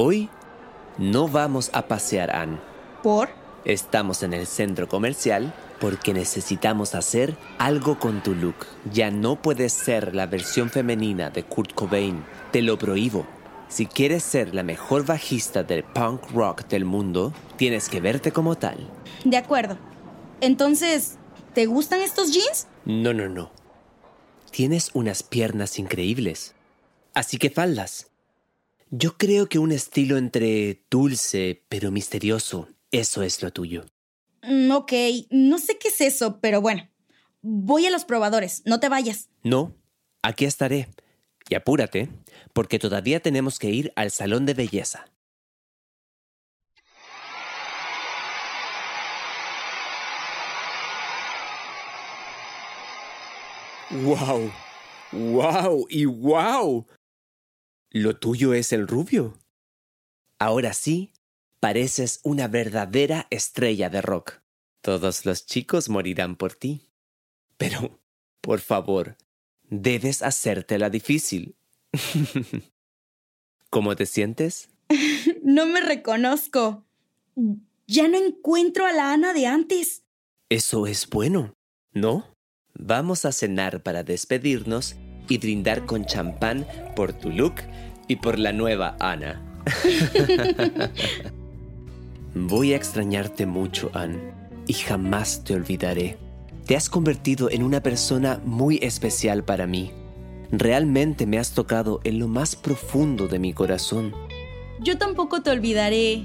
Hoy 0.00 0.28
no 0.96 1.26
vamos 1.26 1.70
a 1.72 1.88
pasear, 1.88 2.30
Anne. 2.30 2.60
¿Por? 3.02 3.30
Estamos 3.64 4.22
en 4.22 4.32
el 4.32 4.46
centro 4.46 4.88
comercial 4.88 5.52
porque 5.80 6.14
necesitamos 6.14 6.94
hacer 6.94 7.36
algo 7.58 7.98
con 7.98 8.22
tu 8.22 8.32
look. 8.36 8.54
Ya 8.92 9.10
no 9.10 9.42
puedes 9.42 9.72
ser 9.72 10.14
la 10.14 10.26
versión 10.26 10.70
femenina 10.70 11.30
de 11.30 11.42
Kurt 11.42 11.72
Cobain. 11.74 12.24
Te 12.52 12.62
lo 12.62 12.78
prohíbo. 12.78 13.26
Si 13.68 13.86
quieres 13.86 14.22
ser 14.22 14.54
la 14.54 14.62
mejor 14.62 15.04
bajista 15.04 15.64
del 15.64 15.82
punk 15.82 16.30
rock 16.30 16.68
del 16.68 16.84
mundo, 16.84 17.32
tienes 17.56 17.88
que 17.88 18.00
verte 18.00 18.30
como 18.30 18.54
tal. 18.54 18.88
De 19.24 19.36
acuerdo. 19.36 19.78
Entonces, 20.40 21.16
¿te 21.54 21.66
gustan 21.66 22.02
estos 22.02 22.32
jeans? 22.32 22.68
No, 22.84 23.12
no, 23.12 23.28
no. 23.28 23.50
Tienes 24.52 24.92
unas 24.94 25.24
piernas 25.24 25.76
increíbles. 25.80 26.54
Así 27.14 27.36
que 27.36 27.50
faldas. 27.50 28.08
Yo 28.90 29.18
creo 29.18 29.50
que 29.50 29.58
un 29.58 29.70
estilo 29.70 30.16
entre 30.16 30.82
dulce 30.90 31.62
pero 31.68 31.90
misterioso, 31.90 32.68
eso 32.90 33.22
es 33.22 33.42
lo 33.42 33.52
tuyo. 33.52 33.84
Mm, 34.42 34.70
ok, 34.70 34.92
no 35.28 35.58
sé 35.58 35.76
qué 35.76 35.88
es 35.88 36.00
eso, 36.00 36.40
pero 36.40 36.62
bueno. 36.62 36.88
Voy 37.42 37.84
a 37.84 37.90
los 37.90 38.06
probadores, 38.06 38.62
no 38.64 38.80
te 38.80 38.88
vayas. 38.88 39.28
No, 39.42 39.76
aquí 40.22 40.46
estaré. 40.46 40.88
Y 41.50 41.54
apúrate, 41.54 42.08
porque 42.54 42.78
todavía 42.78 43.20
tenemos 43.20 43.58
que 43.58 43.68
ir 43.68 43.92
al 43.94 44.10
salón 44.10 44.46
de 44.46 44.54
belleza. 44.54 45.04
¡Wow! 53.90 54.50
¡Wow! 55.12 55.86
¡Y 55.90 56.06
wow! 56.06 56.86
Lo 57.90 58.16
tuyo 58.16 58.52
es 58.52 58.72
el 58.72 58.86
rubio. 58.86 59.38
Ahora 60.38 60.74
sí, 60.74 61.12
pareces 61.58 62.20
una 62.22 62.46
verdadera 62.46 63.26
estrella 63.30 63.88
de 63.88 64.02
rock. 64.02 64.40
Todos 64.82 65.24
los 65.24 65.46
chicos 65.46 65.88
morirán 65.88 66.36
por 66.36 66.54
ti. 66.54 66.90
Pero, 67.56 67.98
por 68.40 68.60
favor, 68.60 69.16
debes 69.68 70.22
hacértela 70.22 70.90
difícil. 70.90 71.56
¿Cómo 73.70 73.96
te 73.96 74.06
sientes? 74.06 74.68
no 75.42 75.66
me 75.66 75.80
reconozco. 75.80 76.84
Ya 77.86 78.06
no 78.06 78.18
encuentro 78.18 78.86
a 78.86 78.92
la 78.92 79.12
Ana 79.12 79.32
de 79.32 79.46
antes. 79.46 80.04
Eso 80.50 80.86
es 80.86 81.08
bueno, 81.08 81.54
¿no? 81.92 82.36
Vamos 82.74 83.24
a 83.24 83.32
cenar 83.32 83.82
para 83.82 84.04
despedirnos 84.04 84.94
y 85.28 85.38
brindar 85.38 85.86
con 85.86 86.04
champán 86.04 86.66
por 86.96 87.12
tu 87.12 87.30
look 87.30 87.54
y 88.06 88.16
por 88.16 88.38
la 88.38 88.52
nueva 88.52 88.96
Ana. 89.00 89.42
Voy 92.34 92.72
a 92.72 92.76
extrañarte 92.76 93.46
mucho, 93.46 93.90
Anne, 93.94 94.18
y 94.66 94.74
jamás 94.74 95.44
te 95.44 95.54
olvidaré. 95.54 96.18
Te 96.66 96.76
has 96.76 96.88
convertido 96.88 97.50
en 97.50 97.62
una 97.62 97.82
persona 97.82 98.40
muy 98.44 98.78
especial 98.82 99.44
para 99.44 99.66
mí. 99.66 99.90
Realmente 100.50 101.26
me 101.26 101.38
has 101.38 101.52
tocado 101.52 102.00
en 102.04 102.18
lo 102.18 102.28
más 102.28 102.56
profundo 102.56 103.28
de 103.28 103.38
mi 103.38 103.52
corazón. 103.52 104.14
Yo 104.80 104.98
tampoco 104.98 105.42
te 105.42 105.50
olvidaré. 105.50 106.24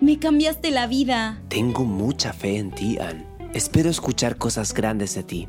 Me 0.00 0.18
cambiaste 0.18 0.70
la 0.70 0.86
vida. 0.86 1.42
Tengo 1.48 1.84
mucha 1.84 2.32
fe 2.32 2.56
en 2.56 2.70
ti, 2.70 2.98
Anne. 2.98 3.26
Espero 3.54 3.90
escuchar 3.90 4.36
cosas 4.36 4.72
grandes 4.74 5.14
de 5.14 5.22
ti 5.22 5.48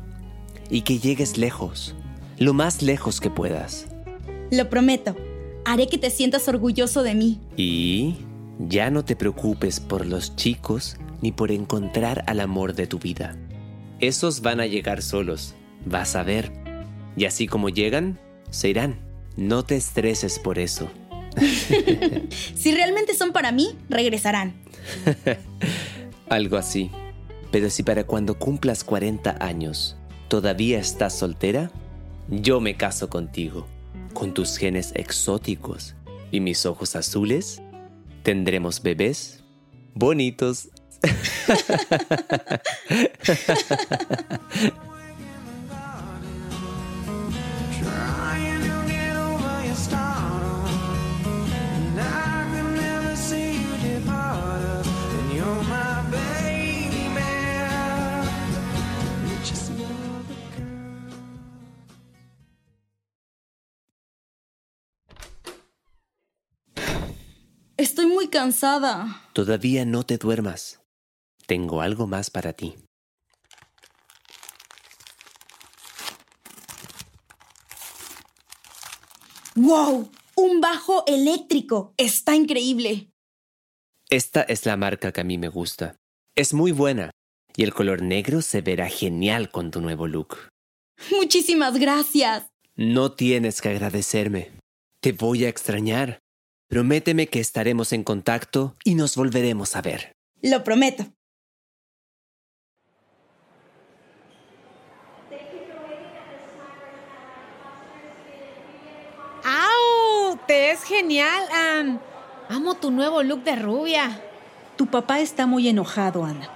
y 0.70 0.82
que 0.82 0.98
llegues 0.98 1.38
lejos, 1.38 1.94
lo 2.38 2.54
más 2.54 2.82
lejos 2.82 3.20
que 3.20 3.30
puedas. 3.30 3.86
Lo 4.50 4.68
prometo. 4.68 5.16
Haré 5.64 5.88
que 5.88 5.98
te 5.98 6.10
sientas 6.10 6.48
orgulloso 6.48 7.02
de 7.02 7.14
mí. 7.14 7.40
Y 7.56 8.16
ya 8.58 8.90
no 8.90 9.04
te 9.04 9.16
preocupes 9.16 9.80
por 9.80 10.06
los 10.06 10.36
chicos 10.36 10.96
ni 11.22 11.32
por 11.32 11.50
encontrar 11.50 12.24
al 12.26 12.40
amor 12.40 12.74
de 12.74 12.86
tu 12.86 12.98
vida. 12.98 13.36
Esos 14.00 14.42
van 14.42 14.60
a 14.60 14.66
llegar 14.66 15.02
solos, 15.02 15.54
vas 15.86 16.16
a 16.16 16.22
ver. 16.22 16.52
Y 17.16 17.24
así 17.24 17.46
como 17.46 17.68
llegan, 17.68 18.18
se 18.50 18.68
irán. 18.68 18.98
No 19.36 19.64
te 19.64 19.76
estreses 19.76 20.38
por 20.38 20.58
eso. 20.58 20.88
si 22.54 22.72
realmente 22.72 23.14
son 23.14 23.32
para 23.32 23.52
mí, 23.52 23.76
regresarán. 23.88 24.54
Algo 26.28 26.56
así. 26.56 26.90
Pero 27.50 27.70
si 27.70 27.82
para 27.82 28.04
cuando 28.04 28.38
cumplas 28.38 28.84
40 28.84 29.36
años 29.40 29.96
todavía 30.28 30.78
estás 30.78 31.14
soltera, 31.14 31.70
yo 32.28 32.60
me 32.60 32.76
caso 32.76 33.08
contigo. 33.08 33.66
Con 34.12 34.34
tus 34.34 34.56
genes 34.56 34.92
exóticos 34.94 35.94
y 36.30 36.40
mis 36.40 36.66
ojos 36.66 36.96
azules, 36.96 37.62
tendremos 38.22 38.82
bebés 38.82 39.44
bonitos. 39.94 40.68
Estoy 67.84 68.06
muy 68.06 68.28
cansada. 68.28 69.20
Todavía 69.34 69.84
no 69.84 70.04
te 70.04 70.16
duermas. 70.16 70.80
Tengo 71.46 71.82
algo 71.82 72.06
más 72.06 72.30
para 72.30 72.54
ti. 72.54 72.76
¡Wow! 79.54 80.10
Un 80.34 80.62
bajo 80.62 81.04
eléctrico. 81.06 81.92
Está 81.98 82.34
increíble. 82.34 83.10
Esta 84.08 84.40
es 84.40 84.64
la 84.64 84.78
marca 84.78 85.12
que 85.12 85.20
a 85.20 85.24
mí 85.24 85.36
me 85.36 85.48
gusta. 85.48 85.96
Es 86.34 86.54
muy 86.54 86.72
buena. 86.72 87.10
Y 87.54 87.64
el 87.64 87.74
color 87.74 88.00
negro 88.00 88.40
se 88.40 88.62
verá 88.62 88.88
genial 88.88 89.50
con 89.50 89.70
tu 89.70 89.82
nuevo 89.82 90.06
look. 90.06 90.48
Muchísimas 91.10 91.78
gracias. 91.78 92.46
No 92.76 93.12
tienes 93.12 93.60
que 93.60 93.68
agradecerme. 93.68 94.52
Te 95.00 95.12
voy 95.12 95.44
a 95.44 95.50
extrañar. 95.50 96.23
Prométeme 96.74 97.28
que 97.28 97.38
estaremos 97.38 97.92
en 97.92 98.02
contacto 98.02 98.74
y 98.82 98.96
nos 98.96 99.14
volveremos 99.14 99.76
a 99.76 99.80
ver. 99.80 100.16
Lo 100.42 100.64
prometo. 100.64 101.06
¡Au! 109.44 110.36
Te 110.48 110.72
es 110.72 110.82
genial, 110.82 111.44
Anne. 111.52 112.00
Amo 112.48 112.74
tu 112.74 112.90
nuevo 112.90 113.22
look 113.22 113.44
de 113.44 113.54
rubia. 113.54 114.20
Tu 114.74 114.88
papá 114.88 115.20
está 115.20 115.46
muy 115.46 115.68
enojado, 115.68 116.24
Ana. 116.24 116.50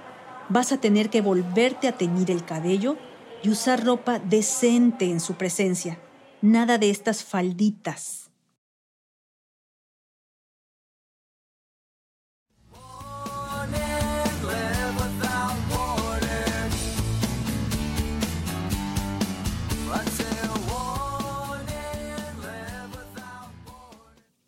Vas 0.49 0.73
a 0.73 0.81
tener 0.81 1.09
que 1.09 1.21
volverte 1.21 1.87
a 1.87 1.93
teñir 1.93 2.29
el 2.29 2.43
cabello 2.43 2.97
y 3.41 3.47
usar 3.47 3.85
ropa 3.85 4.19
decente 4.19 5.05
en 5.05 5.21
su 5.21 5.35
presencia. 5.35 5.97
Nada 6.41 6.77
de 6.77 6.89
estas 6.89 7.23
falditas. 7.23 8.28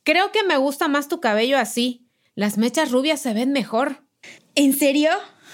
Creo 0.03 0.31
que 0.31 0.43
me 0.43 0.57
gusta 0.57 0.87
más 0.87 1.07
tu 1.07 1.19
cabello 1.19 1.57
así. 1.57 2.07
Las 2.35 2.57
mechas 2.57 2.91
rubias 2.91 3.21
se 3.21 3.33
ven 3.33 3.51
mejor. 3.51 4.03
¿En 4.55 4.73
serio? 4.73 5.11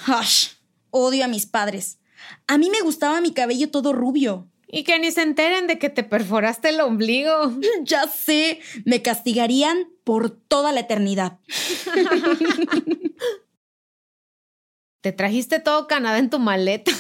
Hush. 0.08 0.50
Odio 0.90 1.26
a 1.26 1.28
mis 1.28 1.46
padres. 1.46 2.00
A 2.48 2.58
mí 2.58 2.70
me 2.70 2.82
gustaba 2.82 3.22
mi 3.22 3.34
cabello 3.34 3.70
todo 3.70 3.94
rubio. 3.94 4.50
Y 4.70 4.84
que 4.84 5.00
ni 5.00 5.12
se 5.12 5.22
enteren 5.22 5.68
de 5.68 5.80
que 5.80 5.90
te 5.90 6.04
perforaste 6.04 6.70
el 6.70 6.82
ombligo. 6.82 7.54
ya 7.84 8.08
sé. 8.08 8.60
Me 8.86 9.02
castigarían 9.02 9.90
por 10.04 10.30
toda 10.30 10.72
la 10.72 10.82
eternidad. 10.82 11.40
te 15.02 15.12
trajiste 15.12 15.60
todo 15.60 15.88
Canadá 15.88 16.20
en 16.20 16.30
tu 16.30 16.40
maleta. 16.40 16.92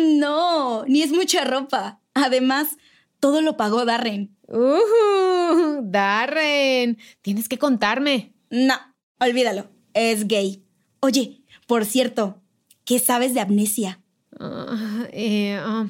no, 0.00 0.84
ni 0.86 1.02
es 1.02 1.10
mucha 1.10 1.44
ropa. 1.44 2.00
Además, 2.14 2.76
todo 3.18 3.40
lo 3.40 3.56
pagó 3.56 3.84
Darren. 3.84 4.36
¡Uh! 4.50 5.80
Darren, 5.82 6.98
tienes 7.22 7.48
que 7.48 7.58
contarme. 7.58 8.34
No, 8.50 8.74
olvídalo. 9.20 9.70
Es 9.94 10.26
gay. 10.26 10.64
Oye, 11.00 11.44
por 11.66 11.84
cierto, 11.84 12.42
¿qué 12.84 12.98
sabes 12.98 13.32
de 13.32 13.40
amnesia? 13.40 14.02
Ah, 14.38 15.06
eh, 15.12 15.58
ah, 15.60 15.86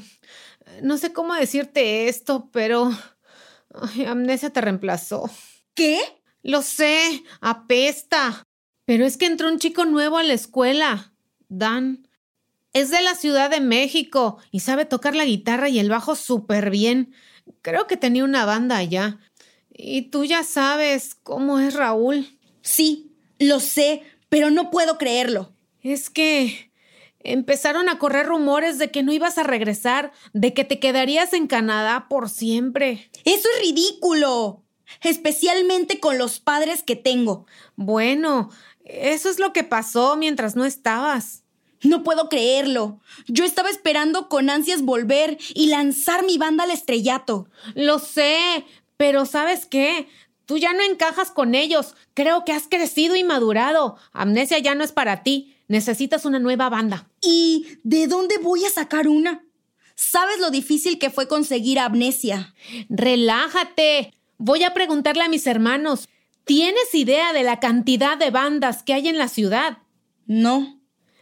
no 0.83 0.99
sé 0.99 1.13
cómo 1.13 1.35
decirte 1.35 2.09
esto, 2.09 2.51
pero 2.53 2.91
amnesia 4.07 4.51
te 4.51 4.61
reemplazó. 4.61 5.31
¿Qué? 5.75 5.99
Lo 6.43 6.63
sé, 6.63 7.23
apesta. 7.41 8.45
Pero 8.85 9.07
es 9.07 9.17
que 9.17 9.27
entró 9.27 9.49
un 9.49 9.59
chico 9.59 9.85
nuevo 9.85 10.19
a 10.19 10.23
la 10.23 10.35
escuela. 10.35 11.15
Dan. 11.49 12.09
Es 12.73 12.91
de 12.91 13.03
la 13.03 13.15
Ciudad 13.15 13.51
de 13.51 13.61
México 13.61 14.39
y 14.51 14.61
sabe 14.61 14.85
tocar 14.85 15.17
la 15.17 15.25
guitarra 15.25 15.69
y 15.69 15.79
el 15.79 15.89
bajo 15.89 16.15
súper 16.15 16.71
bien. 16.71 17.15
Creo 17.63 17.87
que 17.87 17.97
tenía 17.97 18.25
una 18.25 18.45
banda 18.45 18.77
allá. 18.77 19.19
Y 19.73 20.03
tú 20.11 20.25
ya 20.25 20.45
sabes 20.45 21.15
cómo 21.23 21.59
es 21.59 21.75
Raúl. 21.75 22.29
Sí, 22.63 23.13
lo 23.39 23.61
sé, 23.61 24.03
pero 24.29 24.51
no 24.51 24.71
puedo 24.71 24.99
creerlo. 24.99 25.53
Es 25.83 26.11
que 26.11 26.71
empezaron 27.21 27.89
a 27.89 27.99
correr 27.99 28.27
rumores 28.27 28.79
de 28.79 28.91
que 28.91 29.03
no 29.03 29.13
ibas 29.13 29.39
a 29.39 29.43
regresar, 29.43 30.13
de 30.33 30.55
que 30.55 30.65
te 30.65 30.79
quedarías 30.79 31.33
en 31.33 31.47
Canadá 31.47 32.07
por 32.09 32.29
siempre. 32.29 33.11
Eso 33.25 33.49
es 33.57 33.63
ridículo, 33.63 34.63
especialmente 35.03 36.01
con 36.01 36.19
los 36.19 36.41
padres 36.41 36.83
que 36.83 36.97
tengo. 36.97 37.47
Bueno, 37.77 38.51
eso 38.85 39.31
es 39.31 39.39
lo 39.39 39.53
que 39.53 39.65
pasó 39.65 40.17
mientras 40.17 40.57
no 40.57 40.65
estabas. 40.65 41.45
No 41.83 42.03
puedo 42.03 42.29
creerlo. 42.29 43.01
Yo 43.27 43.45
estaba 43.45 43.71
esperando 43.71 44.29
con 44.29 44.51
ansias 44.51 44.83
volver 44.83 45.39
y 45.55 45.67
lanzar 45.67 46.25
mi 46.25 46.39
banda 46.39 46.65
al 46.65 46.71
estrellato. 46.71 47.49
Lo 47.75 47.99
sé, 47.99 48.65
pero 48.97 49.25
¿sabes 49.25 49.67
qué? 49.67 50.09
Tú 50.45 50.59
ya 50.59 50.73
no 50.73 50.83
encajas 50.83 51.31
con 51.31 51.55
ellos. 51.55 51.95
Creo 52.13 52.45
que 52.45 52.53
has 52.53 52.67
crecido 52.69 53.17
y 53.17 53.25
madurado. 53.25 53.97
Amnesia 54.13 54.59
ya 54.59 54.75
no 54.75 54.83
es 54.83 54.93
para 54.93 55.23
ti. 55.23 55.57
Necesitas 55.69 56.25
una 56.25 56.41
nueva 56.41 56.69
banda. 56.69 57.09
¿Y 57.23 57.79
de 57.85 58.09
dónde 58.09 58.39
voy 58.39 58.65
a 58.65 58.71
sacar 58.71 59.07
una? 59.07 59.45
¿Sabes 59.95 60.41
lo 60.41 60.51
difícil 60.51 60.99
que 60.99 61.11
fue 61.11 61.29
conseguir 61.29 61.79
amnesia? 61.79 62.55
Relájate. 62.89 64.13
Voy 64.39 64.65
a 64.65 64.75
preguntarle 64.75 65.23
a 65.23 65.29
mis 65.29 65.47
hermanos. 65.47 66.09
¿Tienes 66.45 66.95
idea 66.95 67.33
de 67.33 67.45
la 67.45 67.61
cantidad 67.61 68.19
de 68.19 68.31
bandas 68.31 68.83
que 68.83 68.95
hay 68.95 69.07
en 69.07 69.19
la 69.19 69.29
ciudad? 69.29 69.79
No. 70.27 70.80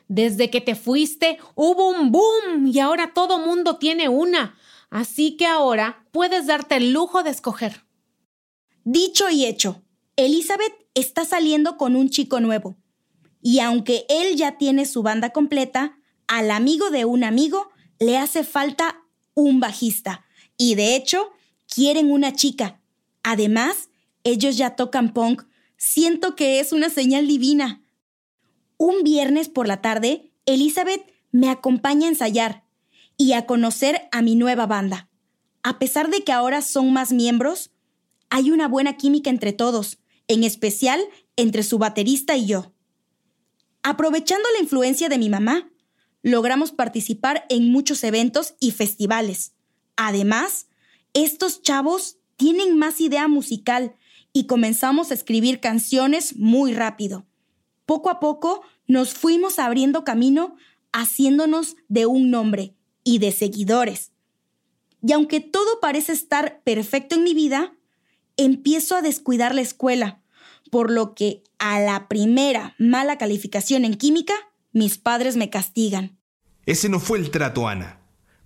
Desde 0.09 0.51
que 0.51 0.61
te 0.61 0.75
fuiste 0.75 1.39
hubo 1.55 1.91
un 1.91 2.11
boom 2.11 2.67
y 2.67 2.81
ahora 2.81 3.13
todo 3.15 3.39
mundo 3.39 3.77
tiene 3.77 4.09
una. 4.09 4.57
Así 4.91 5.37
que 5.37 5.47
ahora 5.47 6.07
puedes 6.13 6.47
darte 6.47 6.77
el 6.77 6.93
lujo 6.93 7.23
de 7.23 7.31
escoger. 7.31 7.85
Dicho 8.85 9.29
y 9.29 9.45
hecho, 9.45 9.83
Elizabeth 10.17 10.73
está 10.95 11.25
saliendo 11.25 11.77
con 11.77 11.95
un 11.95 12.09
chico 12.09 12.41
nuevo. 12.41 12.77
Y 13.43 13.61
aunque 13.61 14.07
él 14.09 14.37
ya 14.37 14.59
tiene 14.59 14.87
su 14.87 15.03
banda 15.03 15.31
completa, 15.31 15.99
al 16.27 16.51
amigo 16.51 16.91
de 16.91 17.05
un 17.05 17.23
amigo 17.23 17.69
le 17.99 18.17
hace 18.17 18.45
falta 18.45 19.03
un 19.35 19.61
bajista. 19.61 20.25
Y 20.57 20.75
de 20.75 20.97
hecho, 20.97 21.31
quieren 21.73 22.11
una 22.11 22.33
chica. 22.33 22.81
Además, 23.23 23.91
ellos 24.25 24.57
ya 24.57 24.75
tocan 24.75 25.13
punk. 25.13 25.45
Siento 25.77 26.35
que 26.35 26.61
es 26.61 26.73
una 26.73 26.91
señal 26.91 27.27
divina. 27.27 27.83
Un 28.79 29.03
viernes 29.03 29.49
por 29.49 29.67
la 29.67 29.83
tarde, 29.83 30.33
Elizabeth 30.47 31.03
me 31.33 31.51
acompaña 31.51 32.07
a 32.07 32.11
ensayar 32.11 32.65
y 33.17 33.33
a 33.33 33.45
conocer 33.45 34.09
a 34.13 34.23
mi 34.23 34.37
nueva 34.37 34.67
banda. 34.67 35.11
A 35.63 35.79
pesar 35.79 36.11
de 36.11 36.23
que 36.23 36.33
ahora 36.33 36.63
son 36.63 36.93
más 36.93 37.13
miembros, 37.13 37.73
hay 38.31 38.51
una 38.51 38.69
buena 38.69 38.97
química 38.97 39.31
entre 39.31 39.53
todos, 39.53 39.99
en 40.29 40.45
especial 40.45 41.01
entre 41.37 41.65
su 41.65 41.79
baterista 41.79 42.37
y 42.37 42.47
yo. 42.47 42.73
Aprovechando 43.83 44.49
la 44.57 44.63
influencia 44.63 45.09
de 45.09 45.19
mi 45.19 45.29
mamá, 45.29 45.71
logramos 46.23 46.73
participar 46.73 47.47
en 47.49 47.71
muchos 47.73 48.05
eventos 48.05 48.55
y 48.61 48.71
festivales. 48.71 49.55
Además, 49.97 50.69
estos 51.15 51.63
chavos 51.63 52.19
tienen 52.37 52.79
más 52.79 53.01
idea 53.01 53.27
musical 53.27 53.97
y 54.33 54.47
comenzamos 54.47 55.11
a 55.11 55.15
escribir 55.15 55.59
canciones 55.59 56.37
muy 56.37 56.73
rápido. 56.73 57.28
Poco 57.89 58.11
a 58.11 58.21
poco 58.21 58.61
nos 58.87 59.15
fuimos 59.15 59.59
abriendo 59.59 60.05
camino 60.05 60.57
haciéndonos 60.93 61.77
de 61.89 62.05
un 62.05 62.31
nombre 62.31 62.75
y 63.03 63.19
de 63.19 63.33
seguidores. 63.33 64.13
Y 65.03 65.13
aunque 65.13 65.41
todo 65.41 65.81
parece 65.81 66.13
estar 66.13 66.61
perfecto 66.65 67.15
en 67.15 67.25
mi 67.25 67.33
vida, 67.33 67.73
empiezo 68.37 68.95
a 68.95 69.01
descuidar 69.01 69.55
la 69.55 69.63
escuela, 69.63 70.21
por 70.71 70.91
lo 70.91 71.15
que 71.15 71.43
a 71.59 71.81
la 71.81 72.09
primera 72.09 72.75
mala 72.79 73.17
calificación 73.17 73.87
en 73.87 73.95
química, 73.95 74.35
mis 74.73 74.99
padres 74.99 75.37
me 75.37 75.49
castigan. 75.49 76.19
Ese 76.67 76.91
no 76.91 77.01
fue 77.01 77.17
el 77.17 77.31
trato, 77.31 77.69
Ana. 77.69 78.03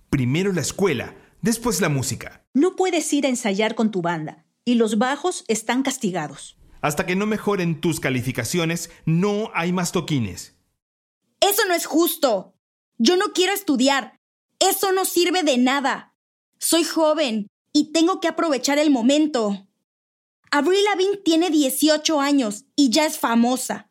Primero 0.09 0.53
la 0.53 0.61
escuela, 0.61 1.17
después 1.41 1.81
la 1.81 1.89
música. 1.89 2.45
No 2.53 2.77
puedes 2.77 3.11
ir 3.11 3.25
a 3.25 3.29
ensayar 3.29 3.75
con 3.75 3.91
tu 3.91 4.01
banda, 4.01 4.45
y 4.63 4.75
los 4.75 4.97
bajos 4.97 5.43
están 5.49 5.83
castigados. 5.83 6.57
Hasta 6.83 7.05
que 7.05 7.15
no 7.15 7.25
mejoren 7.25 7.79
tus 7.79 8.01
calificaciones, 8.01 8.91
no 9.05 9.51
hay 9.53 9.71
más 9.71 9.93
toquines. 9.93 10.57
Eso 11.39 11.61
no 11.65 11.73
es 11.73 11.85
justo. 11.85 12.55
Yo 12.97 13.15
no 13.15 13.27
quiero 13.33 13.53
estudiar. 13.53 14.19
Eso 14.59 14.91
no 14.91 15.05
sirve 15.05 15.43
de 15.43 15.57
nada. 15.57 16.13
Soy 16.59 16.83
joven 16.83 17.47
y 17.71 17.93
tengo 17.93 18.19
que 18.19 18.27
aprovechar 18.27 18.79
el 18.79 18.91
momento. 18.91 19.65
Avril 20.51 20.83
Lavigne 20.83 21.17
tiene 21.23 21.51
18 21.51 22.19
años 22.19 22.65
y 22.75 22.89
ya 22.89 23.05
es 23.05 23.17
famosa. 23.17 23.89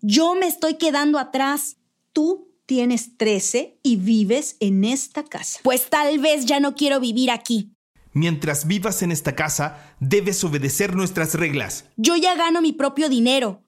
Yo 0.00 0.36
me 0.36 0.46
estoy 0.46 0.74
quedando 0.74 1.18
atrás. 1.18 1.78
Tú 2.12 2.54
tienes 2.66 3.16
13 3.16 3.80
y 3.82 3.96
vives 3.96 4.56
en 4.60 4.84
esta 4.84 5.24
casa. 5.24 5.58
Pues 5.64 5.90
tal 5.90 6.20
vez 6.20 6.46
ya 6.46 6.60
no 6.60 6.76
quiero 6.76 7.00
vivir 7.00 7.32
aquí. 7.32 7.72
Mientras 8.12 8.66
vivas 8.66 9.02
en 9.02 9.12
esta 9.12 9.34
casa, 9.34 9.94
debes 10.00 10.42
obedecer 10.44 10.94
nuestras 10.96 11.34
reglas. 11.34 11.86
Yo 11.96 12.16
ya 12.16 12.34
gano 12.34 12.62
mi 12.62 12.72
propio 12.72 13.08
dinero. 13.08 13.62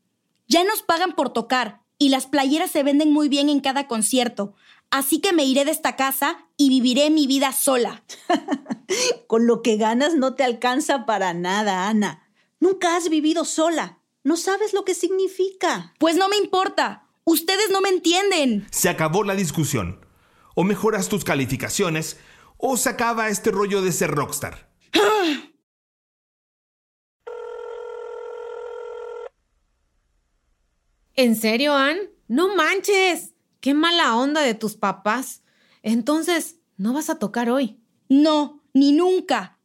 Ya 0.48 0.64
nos 0.64 0.83
pagan 0.83 1.14
por 1.14 1.33
tocar 1.33 1.83
y 1.98 2.09
las 2.09 2.26
playeras 2.26 2.70
se 2.70 2.83
venden 2.83 3.12
muy 3.12 3.29
bien 3.29 3.48
en 3.48 3.61
cada 3.61 3.87
concierto. 3.87 4.55
Así 4.90 5.20
que 5.20 5.33
me 5.33 5.44
iré 5.44 5.64
de 5.64 5.70
esta 5.70 5.94
casa 5.94 6.48
y 6.57 6.68
viviré 6.68 7.11
mi 7.11 7.26
vida 7.26 7.53
sola. 7.53 8.03
Con 9.29 9.46
lo 9.46 9.62
que 9.62 9.76
ganas 9.76 10.14
no 10.14 10.35
te 10.35 10.42
alcanza 10.42 11.07
para 11.07 11.33
nada, 11.35 11.88
Ana. 11.88 12.29
Nunca 12.59 12.96
has 12.96 13.09
vivido 13.09 13.44
sola. 13.44 14.00
No 14.24 14.37
sabes 14.37 14.72
lo 14.74 14.85
que 14.85 14.94
significa. 14.94 15.94
Pues 15.98 16.16
no 16.16 16.29
me 16.29 16.37
importa. 16.37 17.07
Ustedes 17.24 17.70
no 17.70 17.81
me 17.81 17.90
entienden. 17.90 18.66
Se 18.70 18.88
acabó 18.88 19.22
la 19.22 19.35
discusión. 19.37 20.05
O 20.57 20.64
mejoras 20.64 21.09
tus 21.09 21.22
calificaciones 21.22 22.18
o 22.61 22.77
se 22.77 22.90
acaba 22.90 23.29
este 23.29 23.51
rollo 23.51 23.83
de 23.83 23.92
ser 23.92 24.11
rockstar. 24.11 24.70
¿En 31.14 31.37
serio, 31.37 31.75
Ann? 31.75 31.99
No 32.29 32.55
manches. 32.55 33.35
Qué 33.61 33.75
mala 33.75 34.16
onda 34.16 34.40
de 34.40 34.55
tus 34.55 34.77
papás. 34.77 35.42
Entonces, 35.83 36.57
¿no 36.77 36.94
vas 36.94 37.11
a 37.11 37.18
tocar 37.18 37.51
hoy? 37.51 37.79
No, 38.09 38.62
ni 38.73 38.92
nunca. 38.92 39.59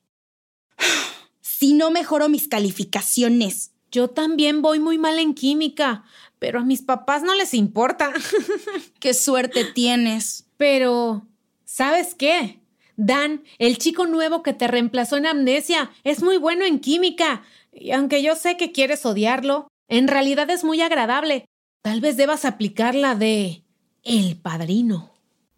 Si 1.40 1.74
no 1.74 1.92
mejoro 1.92 2.28
mis 2.28 2.50
calificaciones. 2.50 3.72
Yo 3.90 4.10
también 4.10 4.62
voy 4.62 4.80
muy 4.80 4.98
mal 4.98 5.20
en 5.20 5.34
química, 5.34 6.04
pero 6.40 6.60
a 6.60 6.66
mis 6.66 6.82
papás 6.82 7.24
no 7.24 7.34
les 7.34 7.54
importa. 7.54 8.12
Qué 9.00 9.14
suerte 9.14 9.64
tienes. 9.64 10.48
Pero, 10.58 11.26
¿sabes 11.64 12.14
qué? 12.16 12.60
Dan, 12.98 13.44
el 13.58 13.78
chico 13.78 14.06
nuevo 14.06 14.42
que 14.44 14.54
te 14.54 14.68
reemplazó 14.68 15.18
en 15.18 15.26
amnesia, 15.26 15.92
es 16.04 16.24
muy 16.24 16.38
bueno 16.38 16.66
en 16.66 16.80
química. 16.80 17.44
Y 17.72 17.92
aunque 17.92 18.24
yo 18.24 18.36
sé 18.36 18.58
que 18.58 18.72
quieres 18.72 19.06
odiarlo, 19.06 19.68
en 19.88 20.08
realidad 20.08 20.50
es 20.50 20.64
muy 20.64 20.82
agradable. 20.82 21.46
Tal 21.82 22.02
vez 22.02 22.18
debas 22.18 22.46
aplicar 22.46 22.96
la 22.96 23.16
de 23.16 23.64
el 24.04 24.38
padrino. 24.38 25.12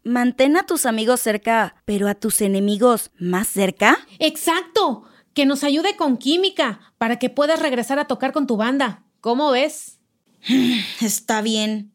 Mantén 0.04 0.56
a 0.56 0.64
tus 0.64 0.86
amigos 0.86 1.20
cerca, 1.20 1.76
pero 1.84 2.08
a 2.08 2.14
tus 2.14 2.40
enemigos 2.40 3.10
más 3.18 3.48
cerca. 3.48 3.98
Exacto. 4.18 5.04
Que 5.34 5.46
nos 5.46 5.62
ayude 5.62 5.96
con 5.96 6.16
química 6.16 6.80
para 6.98 7.18
que 7.18 7.30
puedas 7.30 7.60
regresar 7.60 7.98
a 7.98 8.06
tocar 8.06 8.32
con 8.32 8.46
tu 8.46 8.56
banda. 8.56 9.04
¿Cómo 9.20 9.50
ves? 9.50 10.00
Está 11.00 11.42
bien. 11.42 11.94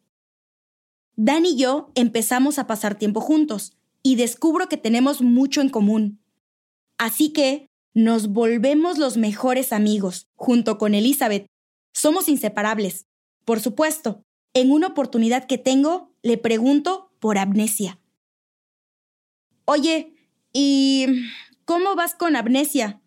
Dan 1.16 1.44
y 1.44 1.56
yo 1.56 1.90
empezamos 1.94 2.58
a 2.58 2.66
pasar 2.66 2.96
tiempo 2.96 3.20
juntos 3.20 3.76
y 4.04 4.16
descubro 4.16 4.68
que 4.68 4.76
tenemos 4.76 5.22
mucho 5.22 5.60
en 5.62 5.70
común. 5.70 6.20
Así 6.98 7.32
que 7.32 7.66
nos 7.94 8.28
volvemos 8.28 8.98
los 8.98 9.16
mejores 9.16 9.72
amigos, 9.72 10.28
junto 10.36 10.78
con 10.78 10.94
Elizabeth. 10.94 11.46
Somos 11.92 12.28
inseparables. 12.28 13.06
Por 13.44 13.60
supuesto, 13.60 14.22
en 14.52 14.70
una 14.70 14.88
oportunidad 14.88 15.46
que 15.46 15.58
tengo, 15.58 16.14
le 16.22 16.36
pregunto 16.38 17.10
por 17.18 17.38
amnesia. 17.38 17.98
Oye, 19.64 20.14
¿y 20.52 21.06
cómo 21.64 21.96
vas 21.96 22.14
con 22.14 22.36
amnesia? 22.36 23.00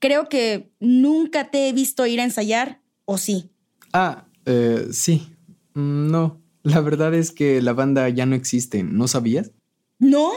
Creo 0.00 0.28
que 0.28 0.70
nunca 0.80 1.50
te 1.50 1.68
he 1.68 1.72
visto 1.72 2.06
ir 2.06 2.20
a 2.20 2.24
ensayar, 2.24 2.82
¿o 3.06 3.16
sí? 3.16 3.50
Ah, 3.92 4.26
eh, 4.44 4.88
sí. 4.92 5.34
Mm, 5.74 6.10
No, 6.10 6.42
la 6.62 6.80
verdad 6.80 7.14
es 7.14 7.30
que 7.30 7.62
la 7.62 7.72
banda 7.72 8.08
ya 8.10 8.26
no 8.26 8.34
existe, 8.34 8.82
¿no 8.82 9.08
sabías? 9.08 9.52
¿No? 10.02 10.32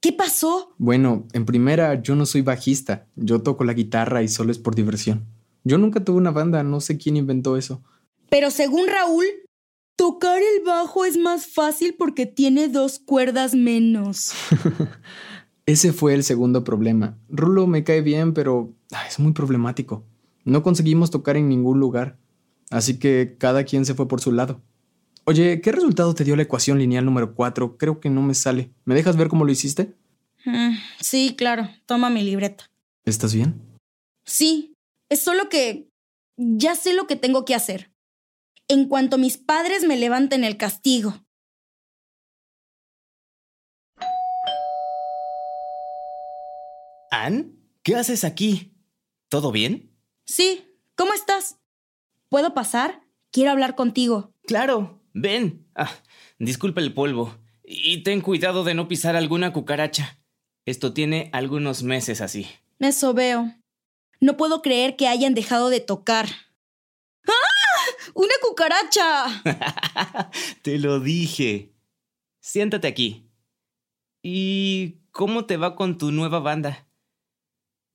¿Qué 0.00 0.12
pasó? 0.12 0.74
Bueno, 0.76 1.26
en 1.32 1.46
primera, 1.46 2.02
yo 2.02 2.14
no 2.14 2.26
soy 2.26 2.42
bajista, 2.42 3.06
yo 3.16 3.40
toco 3.42 3.64
la 3.64 3.72
guitarra 3.72 4.22
y 4.22 4.28
solo 4.28 4.52
es 4.52 4.58
por 4.58 4.74
diversión. 4.74 5.24
Yo 5.64 5.78
nunca 5.78 6.04
tuve 6.04 6.18
una 6.18 6.30
banda, 6.30 6.62
no 6.62 6.78
sé 6.78 6.98
quién 6.98 7.16
inventó 7.16 7.56
eso. 7.56 7.82
Pero 8.28 8.50
según 8.50 8.88
Raúl, 8.88 9.24
tocar 9.96 10.42
el 10.42 10.62
bajo 10.62 11.06
es 11.06 11.16
más 11.16 11.46
fácil 11.46 11.94
porque 11.98 12.26
tiene 12.26 12.68
dos 12.68 12.98
cuerdas 12.98 13.54
menos. 13.54 14.32
Ese 15.64 15.94
fue 15.94 16.12
el 16.12 16.22
segundo 16.22 16.62
problema. 16.62 17.16
Rulo 17.30 17.66
me 17.66 17.84
cae 17.84 18.02
bien, 18.02 18.34
pero 18.34 18.74
ah, 18.92 19.06
es 19.08 19.18
muy 19.18 19.32
problemático. 19.32 20.04
No 20.44 20.62
conseguimos 20.62 21.10
tocar 21.10 21.38
en 21.38 21.48
ningún 21.48 21.80
lugar, 21.80 22.18
así 22.68 22.98
que 22.98 23.36
cada 23.38 23.64
quien 23.64 23.86
se 23.86 23.94
fue 23.94 24.06
por 24.06 24.20
su 24.20 24.32
lado. 24.32 24.60
Oye, 25.24 25.60
¿qué 25.60 25.70
resultado 25.70 26.14
te 26.14 26.24
dio 26.24 26.34
la 26.34 26.42
ecuación 26.42 26.78
lineal 26.80 27.04
número 27.04 27.34
4? 27.34 27.78
Creo 27.78 28.00
que 28.00 28.10
no 28.10 28.22
me 28.22 28.34
sale. 28.34 28.72
¿Me 28.84 28.94
dejas 28.96 29.16
ver 29.16 29.28
cómo 29.28 29.44
lo 29.44 29.52
hiciste? 29.52 29.94
Mm, 30.44 30.72
sí, 31.00 31.36
claro. 31.36 31.68
Toma 31.86 32.10
mi 32.10 32.22
libreta. 32.22 32.70
¿Estás 33.04 33.32
bien? 33.32 33.78
Sí, 34.24 34.74
es 35.08 35.20
solo 35.20 35.48
que 35.48 35.88
ya 36.36 36.74
sé 36.74 36.92
lo 36.92 37.06
que 37.06 37.14
tengo 37.14 37.44
que 37.44 37.54
hacer. 37.54 37.92
En 38.66 38.88
cuanto 38.88 39.16
mis 39.16 39.38
padres 39.38 39.84
me 39.84 39.96
levanten 39.96 40.42
el 40.42 40.56
castigo. 40.56 41.24
¿Ann? 47.12 47.60
¿Qué 47.84 47.94
haces 47.94 48.24
aquí? 48.24 48.74
¿Todo 49.28 49.52
bien? 49.52 49.96
Sí, 50.26 50.64
¿cómo 50.96 51.12
estás? 51.12 51.58
¿Puedo 52.28 52.54
pasar? 52.54 53.02
Quiero 53.30 53.50
hablar 53.52 53.76
contigo. 53.76 54.32
Claro, 54.46 55.01
ven. 55.12 55.66
Ah, 55.74 55.92
disculpa 56.38 56.80
el 56.80 56.94
polvo. 56.94 57.36
Y 57.64 58.02
ten 58.02 58.20
cuidado 58.20 58.64
de 58.64 58.74
no 58.74 58.88
pisar 58.88 59.16
alguna 59.16 59.52
cucaracha. 59.52 60.18
Esto 60.66 60.92
tiene 60.92 61.30
algunos 61.32 61.82
meses 61.82 62.20
así. 62.20 62.46
Eso 62.78 63.14
veo. 63.14 63.54
No 64.20 64.36
puedo 64.36 64.62
creer 64.62 64.96
que 64.96 65.08
hayan 65.08 65.34
dejado 65.34 65.70
de 65.70 65.80
tocar. 65.80 66.26
¡Ah! 67.26 68.12
¡Una 68.14 68.34
cucaracha! 68.40 69.42
te 70.62 70.78
lo 70.78 71.00
dije. 71.00 71.72
Siéntate 72.40 72.88
aquí. 72.88 73.28
¿Y 74.22 74.98
cómo 75.10 75.46
te 75.46 75.56
va 75.56 75.74
con 75.74 75.98
tu 75.98 76.12
nueva 76.12 76.38
banda? 76.38 76.88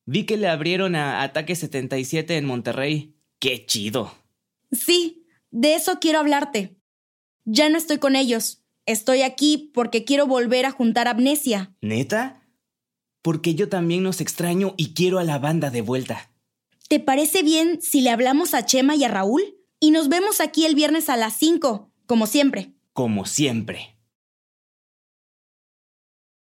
Vi 0.06 0.26
que 0.26 0.38
le 0.38 0.48
abrieron 0.48 0.96
a 0.96 1.22
Ataque 1.22 1.56
77 1.56 2.38
en 2.38 2.46
Monterrey. 2.46 3.16
¡Qué 3.40 3.66
chido! 3.66 4.14
Sí, 4.72 5.26
de 5.52 5.76
eso 5.76 6.00
quiero 6.00 6.20
hablarte. 6.20 6.78
Ya 7.50 7.70
no 7.70 7.78
estoy 7.78 7.98
con 7.98 8.18
ellos. 8.18 8.62
Estoy 8.86 9.22
aquí 9.22 9.72
porque 9.74 10.04
quiero 10.04 10.28
volver 10.28 10.66
a 10.66 10.72
juntar 10.72 11.08
amnesia. 11.08 11.74
¿Neta? 11.80 12.42
Porque 13.22 13.56
yo 13.56 13.70
también 13.70 14.04
nos 14.04 14.20
extraño 14.20 14.74
y 14.76 14.94
quiero 14.94 15.18
a 15.18 15.24
la 15.24 15.40
banda 15.40 15.70
de 15.70 15.80
vuelta. 15.80 16.30
¿Te 16.90 17.00
parece 17.00 17.44
bien 17.44 17.82
si 17.82 18.02
le 18.02 18.10
hablamos 18.10 18.54
a 18.54 18.66
Chema 18.66 18.98
y 18.98 19.06
a 19.06 19.08
Raúl? 19.08 19.44
Y 19.80 19.92
nos 19.92 20.10
vemos 20.10 20.42
aquí 20.42 20.66
el 20.66 20.76
viernes 20.76 21.08
a 21.08 21.16
las 21.16 21.38
5, 21.38 21.90
como 22.06 22.28
siempre. 22.28 22.74
Como 22.92 23.26
siempre. 23.26 23.98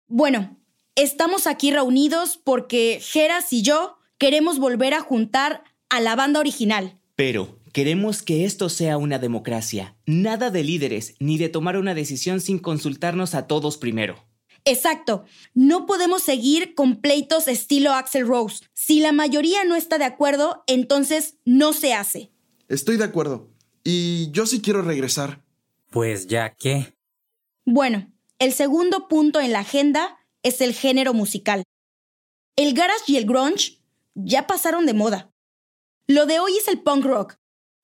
Bueno, 0.09 0.59
estamos 0.97 1.47
aquí 1.47 1.71
reunidos 1.71 2.39
porque 2.39 2.99
Geras 3.01 3.53
y 3.53 3.63
yo 3.63 3.99
queremos 4.19 4.59
volver 4.59 4.95
a 4.95 5.01
juntar 5.01 5.63
a 5.91 6.01
la 6.01 6.17
banda 6.17 6.41
original. 6.41 6.99
Pero 7.15 7.58
queremos 7.79 8.23
que 8.23 8.45
esto 8.45 8.71
sea 8.71 8.99
una 8.99 9.21
democracia. 9.21 9.97
Nada 10.05 10.51
de 10.51 10.65
líderes, 10.65 11.15
ni 11.21 11.39
de 11.39 11.49
tomar 11.49 11.77
una 11.77 11.95
decisión 11.95 12.41
sin 12.41 12.59
consultarnos 12.59 13.37
a 13.37 13.47
todos 13.47 13.79
primero. 13.79 14.27
Exacto. 14.65 15.27
No 15.55 15.87
podemos 15.87 16.25
seguir 16.25 16.75
con 16.75 17.01
pleitos 17.01 17.47
estilo 17.47 17.93
Axel 17.93 18.27
Rose. 18.27 18.65
Si 18.75 18.99
la 18.99 19.13
mayoría 19.13 19.63
no 19.63 19.77
está 19.77 19.97
de 19.97 20.07
acuerdo, 20.07 20.65
entonces 20.67 21.37
no 21.45 21.73
se 21.73 21.95
hace. 21.95 22.33
Estoy 22.67 22.97
de 22.97 23.05
acuerdo. 23.05 23.49
Y 23.85 24.33
yo 24.33 24.47
sí 24.47 24.61
quiero 24.61 24.83
regresar. 24.83 25.45
Pues 25.91 26.27
ya 26.27 26.57
qué. 26.57 26.97
Bueno, 27.65 28.13
el 28.41 28.55
segundo 28.55 29.07
punto 29.07 29.39
en 29.39 29.53
la 29.53 29.61
agenda 29.61 30.19
es 30.43 30.61
el 30.63 30.75
género 30.75 31.15
musical. 31.15 31.63
El 32.57 32.75
garage 32.75 33.05
y 33.07 33.19
el 33.19 33.25
grunge 33.25 33.79
ya 34.17 34.49
pasaron 34.49 34.85
de 34.85 34.95
moda. 34.95 35.31
Lo 36.09 36.27
de 36.27 36.41
hoy 36.41 36.57
es 36.57 36.67
el 36.67 36.83
punk 36.83 37.05
rock. 37.05 37.39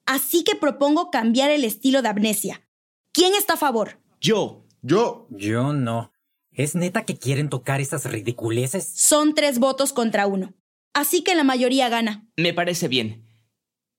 Así 0.06 0.44
que 0.44 0.54
propongo 0.54 1.10
cambiar 1.10 1.50
el 1.50 1.64
estilo 1.64 2.02
de 2.02 2.08
amnesia. 2.08 2.68
¿Quién 3.12 3.34
está 3.34 3.54
a 3.54 3.58
favor? 3.58 4.00
Yo. 4.20 4.66
Yo. 4.82 5.26
Yo 5.30 5.72
no. 5.72 6.12
¿Es 6.52 6.74
neta 6.74 7.04
que 7.04 7.16
quieren 7.16 7.48
tocar 7.48 7.80
esas 7.80 8.04
ridiculeces? 8.04 8.86
Son 8.94 9.34
tres 9.34 9.58
votos 9.58 9.92
contra 9.92 10.26
uno. 10.26 10.54
Así 10.92 11.22
que 11.22 11.34
la 11.34 11.42
mayoría 11.42 11.88
gana. 11.88 12.28
Me 12.36 12.54
parece 12.54 12.86
bien. 12.88 13.24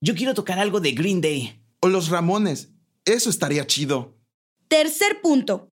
Yo 0.00 0.14
quiero 0.14 0.34
tocar 0.34 0.58
algo 0.58 0.80
de 0.80 0.92
Green 0.92 1.20
Day. 1.20 1.62
O 1.80 1.88
los 1.88 2.08
Ramones. 2.08 2.70
Eso 3.04 3.28
estaría 3.28 3.66
chido. 3.66 4.16
Tercer 4.68 5.20
punto. 5.20 5.70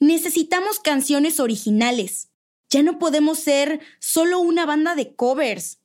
Necesitamos 0.00 0.78
canciones 0.80 1.40
originales. 1.40 2.30
Ya 2.68 2.82
no 2.82 2.98
podemos 2.98 3.38
ser 3.38 3.80
solo 4.00 4.40
una 4.40 4.66
banda 4.66 4.94
de 4.94 5.14
covers. 5.14 5.80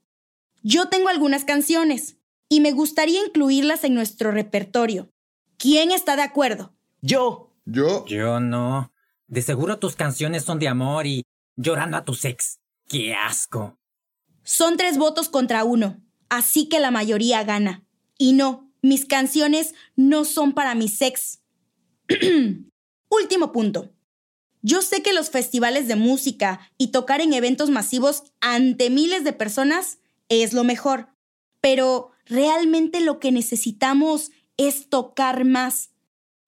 Yo 0.62 0.90
tengo 0.90 1.08
algunas 1.08 1.46
canciones 1.46 2.19
y 2.50 2.60
me 2.60 2.72
gustaría 2.72 3.24
incluirlas 3.24 3.84
en 3.84 3.94
nuestro 3.94 4.32
repertorio. 4.32 5.12
¿Quién 5.58 5.92
está 5.92 6.16
de 6.16 6.24
acuerdo? 6.24 6.74
Yo. 7.02 7.54
Yo. 7.66 8.06
Yo 8.08 8.40
no. 8.40 8.92
De 9.28 9.44
seguro 9.44 9.78
tus 9.78 9.96
canciones 9.96 10.44
son 10.44 10.58
de 10.58 10.68
amor 10.68 11.06
y 11.06 11.24
llorando 11.56 11.98
a 11.98 12.04
tu 12.04 12.16
sex. 12.16 12.60
¡Qué 12.88 13.14
asco! 13.14 13.78
Son 14.44 14.78
tres 14.78 14.98
votos 14.98 15.30
contra 15.30 15.64
uno, 15.64 16.02
así 16.28 16.68
que 16.68 16.80
la 16.80 16.90
mayoría 16.90 17.44
gana. 17.44 17.86
Y 18.18 18.34
no, 18.34 18.72
mis 18.82 19.06
canciones 19.06 19.76
no 19.96 20.26
son 20.26 20.54
para 20.54 20.74
mi 20.74 20.88
sex. 20.88 21.42
Último 23.10 23.52
punto. 23.52 23.92
Yo 24.62 24.82
sé 24.82 25.04
que 25.04 25.14
los 25.14 25.30
festivales 25.30 25.88
de 25.88 25.96
música 25.96 26.60
y 26.78 26.88
tocar 26.88 27.22
en 27.22 27.34
eventos 27.34 27.70
masivos 27.70 28.24
ante 28.42 28.90
miles 28.90 29.24
de 29.24 29.34
personas 29.34 30.00
es 30.28 30.54
lo 30.54 30.64
mejor, 30.64 31.10
pero 31.62 32.12
realmente 32.30 33.02
lo 33.02 33.20
que 33.20 33.32
necesitamos 33.32 34.32
es 34.58 34.88
tocar 34.90 35.44
más, 35.44 35.92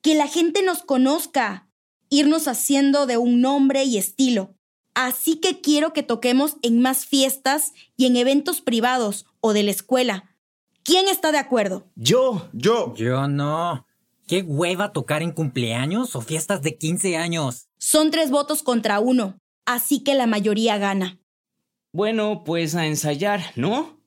que 0.02 0.16
la 0.16 0.28
gente 0.28 0.64
nos 0.64 0.84
conozca, 0.84 1.70
irnos 2.10 2.48
haciendo 2.48 3.06
de 3.06 3.18
un 3.18 3.42
nombre 3.42 3.84
y 3.84 3.98
estilo. 3.98 4.56
Así 4.94 5.38
que 5.38 5.62
quiero 5.62 5.94
que 5.94 6.04
toquemos 6.04 6.58
en 6.62 6.82
más 6.82 7.06
fiestas 7.06 7.74
y 7.96 8.06
en 8.06 8.16
eventos 8.16 8.62
privados 8.62 9.26
o 9.40 9.54
de 9.54 9.64
la 9.64 9.72
escuela. 9.72 10.36
¿Quién 10.84 11.08
está 11.08 11.32
de 11.32 11.38
acuerdo? 11.38 11.88
Yo. 11.96 12.50
Yo. 12.54 12.94
Yo 12.96 13.28
no. 13.28 13.86
¿Qué 14.28 14.42
hueva 14.42 14.92
tocar 14.92 15.22
en 15.22 15.32
cumpleaños 15.32 16.16
o 16.16 16.22
fiestas 16.22 16.62
de 16.62 16.78
15 16.78 17.18
años? 17.18 17.70
Son 17.78 18.12
tres 18.12 18.32
votos 18.32 18.64
contra 18.64 19.00
uno, 19.00 19.38
así 19.66 20.04
que 20.04 20.16
la 20.16 20.28
mayoría 20.28 20.78
gana. 20.78 21.20
Bueno, 21.94 22.44
pues 22.46 22.76
a 22.76 22.86
ensayar, 22.88 23.42
¿no? 23.56 24.01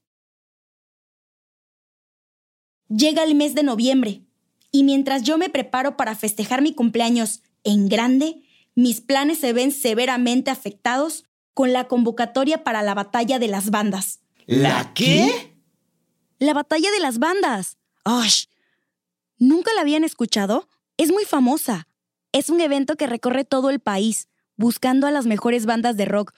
Llega 2.97 3.25
el 3.25 3.35
mes 3.35 3.55
de 3.55 3.65
noviembre, 3.65 4.23
y 4.71 4.85
mientras 4.85 5.23
yo 5.25 5.37
me 5.37 5.49
preparo 5.49 5.97
para 5.97 6.15
festejar 6.15 6.63
mi 6.63 6.75
cumpleaños 6.75 7.43
en 7.65 7.89
grande, 7.89 8.43
mis 8.77 9.01
planes 9.01 9.39
se 9.39 9.53
ven 9.53 9.73
severamente 9.73 10.51
afectados 10.53 11.25
con 11.55 11.73
la 11.73 11.89
convocatoria 11.89 12.63
para 12.63 12.83
la 12.83 12.95
batalla 12.95 13.41
de 13.41 13.49
las 13.49 13.71
bandas. 13.71 14.21
¿La 14.47 14.93
qué? 14.95 15.57
La 16.39 16.55
batalla 16.55 16.91
de 16.93 17.01
las 17.01 17.19
bandas. 17.19 17.79
¡Osh! 18.05 18.45
¿Nunca 19.39 19.73
la 19.75 19.81
habían 19.81 20.05
escuchado? 20.05 20.69
Es 20.97 21.11
muy 21.11 21.25
famosa. 21.25 21.89
Es 22.31 22.49
un 22.49 22.61
evento 22.61 22.95
que 22.95 23.09
recorre 23.09 23.45
todo 23.45 23.71
el 23.71 23.81
país, 23.81 24.29
buscando 24.57 25.09
a 25.09 25.11
las 25.11 25.27
mejores 25.27 25.67
bandas 25.67 25.97
de 25.97 26.05
rock. 26.05 26.33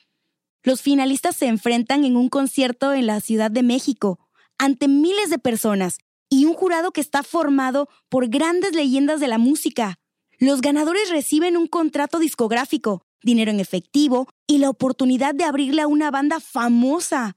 Los 0.62 0.80
finalistas 0.80 1.36
se 1.36 1.48
enfrentan 1.48 2.04
en 2.04 2.16
un 2.16 2.30
concierto 2.30 2.94
en 2.94 3.06
la 3.06 3.20
Ciudad 3.20 3.50
de 3.50 3.62
México, 3.62 4.20
ante 4.58 4.88
miles 4.88 5.28
de 5.28 5.38
personas, 5.38 5.98
y 6.28 6.44
un 6.44 6.54
jurado 6.54 6.92
que 6.92 7.00
está 7.00 7.22
formado 7.22 7.88
por 8.08 8.28
grandes 8.28 8.74
leyendas 8.74 9.20
de 9.20 9.28
la 9.28 9.38
música. 9.38 9.96
Los 10.38 10.60
ganadores 10.60 11.10
reciben 11.10 11.56
un 11.56 11.66
contrato 11.66 12.18
discográfico, 12.18 13.02
dinero 13.22 13.50
en 13.50 13.60
efectivo 13.60 14.28
y 14.46 14.58
la 14.58 14.70
oportunidad 14.70 15.34
de 15.34 15.44
abrirle 15.44 15.82
a 15.82 15.86
una 15.86 16.10
banda 16.10 16.40
famosa. 16.40 17.36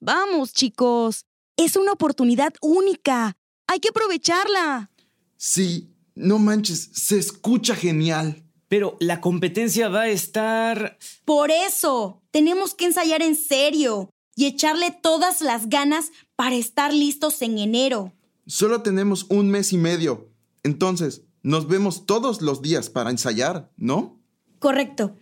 Vamos, 0.00 0.52
chicos, 0.52 1.24
es 1.56 1.76
una 1.76 1.92
oportunidad 1.92 2.54
única. 2.60 3.36
Hay 3.66 3.80
que 3.80 3.88
aprovecharla. 3.88 4.90
Sí, 5.36 5.94
no 6.14 6.38
manches, 6.38 6.90
se 6.92 7.18
escucha 7.18 7.74
genial. 7.74 8.42
Pero 8.68 8.96
la 8.98 9.20
competencia 9.20 9.88
va 9.88 10.02
a 10.02 10.08
estar... 10.08 10.98
Por 11.24 11.50
eso, 11.50 12.22
tenemos 12.32 12.74
que 12.74 12.86
ensayar 12.86 13.22
en 13.22 13.36
serio 13.36 14.10
y 14.34 14.46
echarle 14.46 14.90
todas 14.90 15.40
las 15.40 15.68
ganas 15.68 16.10
para 16.34 16.56
estar 16.56 16.92
listos 16.92 17.42
en 17.42 17.58
enero. 17.58 18.12
Solo 18.46 18.82
tenemos 18.82 19.26
un 19.28 19.50
mes 19.50 19.72
y 19.72 19.78
medio. 19.78 20.30
Entonces, 20.62 21.22
nos 21.42 21.68
vemos 21.68 22.06
todos 22.06 22.42
los 22.42 22.62
días 22.62 22.90
para 22.90 23.10
ensayar, 23.10 23.70
¿no? 23.76 24.20
Correcto. 24.58 25.16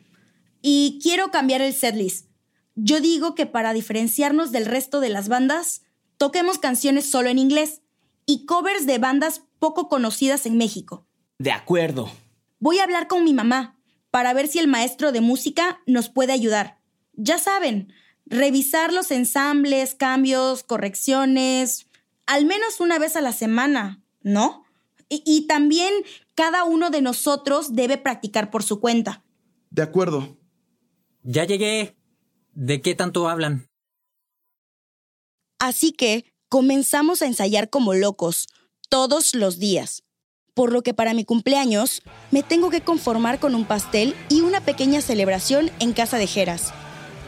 Y 0.63 0.99
quiero 1.03 1.31
cambiar 1.31 1.61
el 1.61 1.75
setlist. 1.75 2.29
Yo 2.75 3.01
digo 3.01 3.35
que 3.35 3.47
para 3.47 3.73
diferenciarnos 3.73 4.53
del 4.53 4.67
resto 4.67 5.01
de 5.01 5.09
las 5.09 5.29
bandas, 5.29 5.83
toquemos 6.17 6.59
canciones 6.59 7.11
solo 7.11 7.29
en 7.29 7.39
inglés 7.39 7.83
y 8.27 8.47
covers 8.47 8.87
de 8.87 8.99
bandas 8.99 9.43
poco 9.59 9.89
conocidas 9.89 10.47
en 10.47 10.57
México. 10.57 11.07
De 11.39 11.53
acuerdo. 11.53 12.11
Voy 12.59 12.79
a 12.79 12.85
hablar 12.85 13.09
con 13.09 13.25
mi 13.25 13.35
mamá 13.35 13.79
para 14.11 14.33
ver 14.33 14.49
si 14.49 14.59
el 14.59 14.69
maestro 14.69 15.13
de 15.13 15.21
música 15.21 15.81
nos 15.87 16.09
puede 16.09 16.33
ayudar. 16.33 16.79
Ya 17.15 17.39
saben, 17.39 17.93
revisar 18.27 18.93
los 18.93 19.11
ensambles, 19.11 19.95
cambios, 19.95 20.63
correcciones, 20.63 21.87
al 22.27 22.47
menos 22.47 22.81
una 22.81 22.99
vez 22.99 23.17
a 23.17 23.21
la 23.21 23.33
semana, 23.33 24.03
¿no? 24.23 24.65
Y, 25.09 25.23
y 25.27 25.47
también 25.47 25.93
cada 26.35 26.65
uno 26.65 26.91
de 26.91 27.03
nosotros 27.03 27.75
debe 27.75 27.99
practicar 27.99 28.51
por 28.51 28.63
su 28.63 28.81
cuenta. 28.81 29.23
De 29.71 29.83
acuerdo. 29.83 30.37
Ya 31.23 31.45
llegué. 31.45 31.97
¿De 32.53 32.81
qué 32.81 32.95
tanto 32.95 33.29
hablan? 33.29 33.69
Así 35.59 35.93
que 35.93 36.25
comenzamos 36.49 37.23
a 37.23 37.27
ensayar 37.27 37.71
como 37.71 37.95
locos, 37.95 38.49
todos 38.89 39.35
los 39.35 39.59
días. 39.59 40.05
Por 40.55 40.73
lo 40.73 40.83
que 40.83 40.95
para 40.95 41.15
mi 41.15 41.25
cumpleaños 41.25 42.03
me 42.31 42.43
tengo 42.43 42.71
que 42.71 42.83
conformar 42.83 43.41
con 43.41 43.55
un 43.55 43.65
pastel 43.65 44.15
y 44.29 44.43
una 44.43 44.61
pequeña 44.61 45.01
celebración 45.01 45.71
en 45.81 45.93
casa 45.93 46.19
de 46.19 46.29
Jeras. 46.29 46.73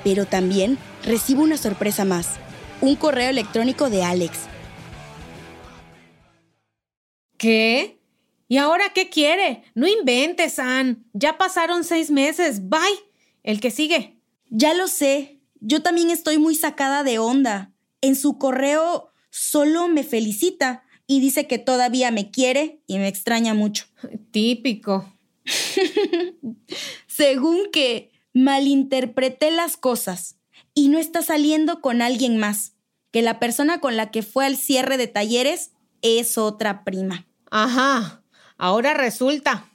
Pero 0.04 0.26
también 0.26 0.78
recibo 1.02 1.42
una 1.42 1.56
sorpresa 1.56 2.04
más, 2.04 2.36
un 2.80 2.94
correo 2.94 3.30
electrónico 3.30 3.90
de 3.90 4.04
Alex. 4.04 4.38
¿Qué? 7.36 7.98
¿Y 8.48 8.58
ahora 8.58 8.92
qué 8.94 9.08
quiere? 9.08 9.64
No 9.74 9.88
inventes, 9.88 10.58
Ann. 10.58 11.04
Ya 11.12 11.38
pasaron 11.38 11.84
seis 11.84 12.10
meses. 12.10 12.68
Bye. 12.68 12.80
El 13.42 13.60
que 13.60 13.70
sigue. 13.70 14.18
Ya 14.48 14.74
lo 14.74 14.88
sé. 14.88 15.40
Yo 15.60 15.82
también 15.82 16.10
estoy 16.10 16.38
muy 16.38 16.54
sacada 16.54 17.02
de 17.02 17.18
onda. 17.18 17.72
En 18.00 18.14
su 18.14 18.38
correo 18.38 19.12
solo 19.30 19.88
me 19.88 20.04
felicita 20.04 20.84
y 21.06 21.20
dice 21.20 21.46
que 21.46 21.58
todavía 21.58 22.10
me 22.10 22.30
quiere 22.30 22.80
y 22.86 22.98
me 22.98 23.08
extraña 23.08 23.54
mucho. 23.54 23.86
Típico. 24.30 25.12
Según 27.06 27.70
que 27.72 28.12
malinterpreté 28.32 29.50
las 29.50 29.76
cosas 29.76 30.36
y 30.74 30.88
no 30.88 30.98
está 30.98 31.22
saliendo 31.22 31.80
con 31.80 32.02
alguien 32.02 32.36
más, 32.36 32.74
que 33.10 33.22
la 33.22 33.38
persona 33.38 33.80
con 33.80 33.96
la 33.96 34.10
que 34.10 34.22
fue 34.22 34.44
al 34.44 34.56
cierre 34.56 34.98
de 34.98 35.06
talleres 35.06 35.72
es 36.02 36.38
otra 36.38 36.84
prima. 36.84 37.26
Ajá, 37.50 38.22
ahora 38.58 38.94
resulta. 38.94 39.70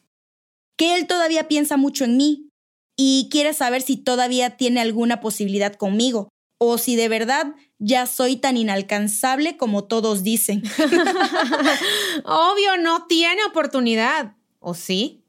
Que 0.77 0.95
él 0.95 1.07
todavía 1.07 1.47
piensa 1.47 1.77
mucho 1.77 2.05
en 2.05 2.17
mí 2.17 2.49
y 2.97 3.29
quiere 3.31 3.53
saber 3.53 3.81
si 3.81 3.97
todavía 3.97 4.57
tiene 4.57 4.81
alguna 4.81 5.21
posibilidad 5.21 5.73
conmigo 5.75 6.29
o 6.63 6.77
si 6.77 6.95
de 6.95 7.09
verdad 7.09 7.55
ya 7.79 8.05
soy 8.05 8.35
tan 8.35 8.55
inalcanzable 8.55 9.57
como 9.57 9.85
todos 9.85 10.21
dicen. 10.23 10.61
Obvio, 12.23 12.77
no 12.77 13.07
tiene 13.07 13.43
oportunidad. 13.45 14.35
¿O 14.59 14.75
sí? 14.75 15.23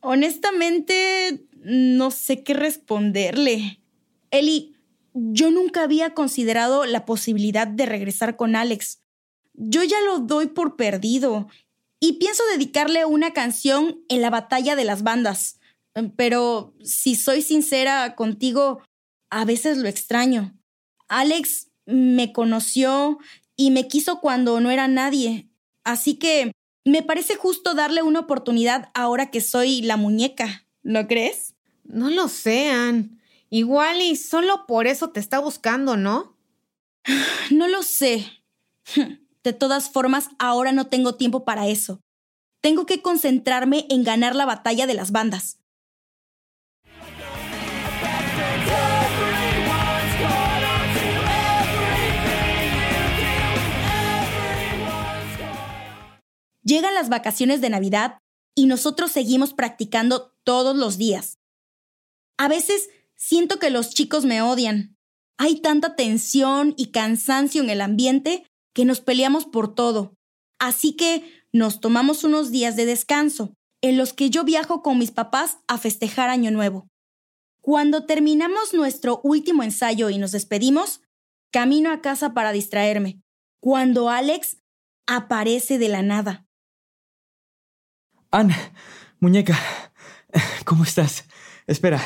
Honestamente, 0.00 1.44
no 1.62 2.10
sé 2.10 2.42
qué 2.42 2.54
responderle. 2.54 3.82
Eli, 4.30 4.74
yo 5.12 5.50
nunca 5.50 5.82
había 5.82 6.14
considerado 6.14 6.86
la 6.86 7.04
posibilidad 7.04 7.66
de 7.66 7.84
regresar 7.84 8.36
con 8.36 8.56
Alex. 8.56 8.99
Yo 9.62 9.84
ya 9.84 10.00
lo 10.00 10.20
doy 10.20 10.46
por 10.46 10.76
perdido 10.76 11.48
y 12.00 12.14
pienso 12.14 12.42
dedicarle 12.50 13.04
una 13.04 13.34
canción 13.34 14.02
en 14.08 14.22
la 14.22 14.30
batalla 14.30 14.74
de 14.74 14.84
las 14.86 15.02
bandas. 15.02 15.60
Pero 16.16 16.72
si 16.82 17.14
soy 17.14 17.42
sincera 17.42 18.14
contigo, 18.16 18.80
a 19.28 19.44
veces 19.44 19.76
lo 19.76 19.86
extraño. 19.86 20.58
Alex 21.08 21.68
me 21.84 22.32
conoció 22.32 23.18
y 23.54 23.70
me 23.70 23.86
quiso 23.86 24.20
cuando 24.20 24.60
no 24.60 24.70
era 24.70 24.88
nadie. 24.88 25.50
Así 25.84 26.14
que 26.14 26.52
me 26.86 27.02
parece 27.02 27.36
justo 27.36 27.74
darle 27.74 28.00
una 28.00 28.20
oportunidad 28.20 28.90
ahora 28.94 29.30
que 29.30 29.42
soy 29.42 29.82
la 29.82 29.98
muñeca. 29.98 30.66
¿No 30.82 31.06
crees? 31.06 31.54
No 31.84 32.08
lo 32.08 32.28
sean. 32.28 33.20
Igual 33.50 34.00
y 34.00 34.16
solo 34.16 34.64
por 34.66 34.86
eso 34.86 35.10
te 35.10 35.20
está 35.20 35.38
buscando, 35.38 35.98
¿no? 35.98 36.34
No 37.50 37.68
lo 37.68 37.82
sé. 37.82 38.24
De 39.42 39.52
todas 39.54 39.90
formas, 39.90 40.28
ahora 40.38 40.72
no 40.72 40.88
tengo 40.88 41.14
tiempo 41.14 41.44
para 41.44 41.66
eso. 41.66 42.00
Tengo 42.60 42.84
que 42.84 43.00
concentrarme 43.00 43.86
en 43.88 44.04
ganar 44.04 44.36
la 44.36 44.44
batalla 44.44 44.86
de 44.86 44.94
las 44.94 45.12
bandas. 45.12 45.58
Llegan 56.62 56.94
las 56.94 57.08
vacaciones 57.08 57.62
de 57.62 57.70
Navidad 57.70 58.18
y 58.54 58.66
nosotros 58.66 59.10
seguimos 59.10 59.54
practicando 59.54 60.34
todos 60.44 60.76
los 60.76 60.98
días. 60.98 61.38
A 62.36 62.48
veces 62.48 62.90
siento 63.16 63.58
que 63.58 63.70
los 63.70 63.90
chicos 63.90 64.26
me 64.26 64.42
odian. 64.42 64.96
Hay 65.38 65.60
tanta 65.62 65.96
tensión 65.96 66.74
y 66.76 66.90
cansancio 66.90 67.62
en 67.62 67.70
el 67.70 67.80
ambiente 67.80 68.44
que 68.72 68.84
nos 68.84 69.00
peleamos 69.00 69.46
por 69.46 69.74
todo. 69.74 70.14
Así 70.58 70.94
que 70.94 71.24
nos 71.52 71.80
tomamos 71.80 72.24
unos 72.24 72.50
días 72.50 72.76
de 72.76 72.86
descanso, 72.86 73.54
en 73.82 73.96
los 73.96 74.12
que 74.12 74.30
yo 74.30 74.44
viajo 74.44 74.82
con 74.82 74.98
mis 74.98 75.10
papás 75.10 75.58
a 75.66 75.78
festejar 75.78 76.30
Año 76.30 76.50
Nuevo. 76.50 76.88
Cuando 77.62 78.06
terminamos 78.06 78.74
nuestro 78.74 79.20
último 79.22 79.62
ensayo 79.62 80.10
y 80.10 80.18
nos 80.18 80.32
despedimos, 80.32 81.02
camino 81.50 81.90
a 81.90 82.00
casa 82.00 82.32
para 82.32 82.52
distraerme, 82.52 83.20
cuando 83.60 84.08
Alex 84.08 84.58
aparece 85.06 85.78
de 85.78 85.88
la 85.88 86.02
nada. 86.02 86.46
Ann, 88.30 88.50
muñeca, 89.18 89.58
¿cómo 90.64 90.84
estás? 90.84 91.24
Espera. 91.66 92.00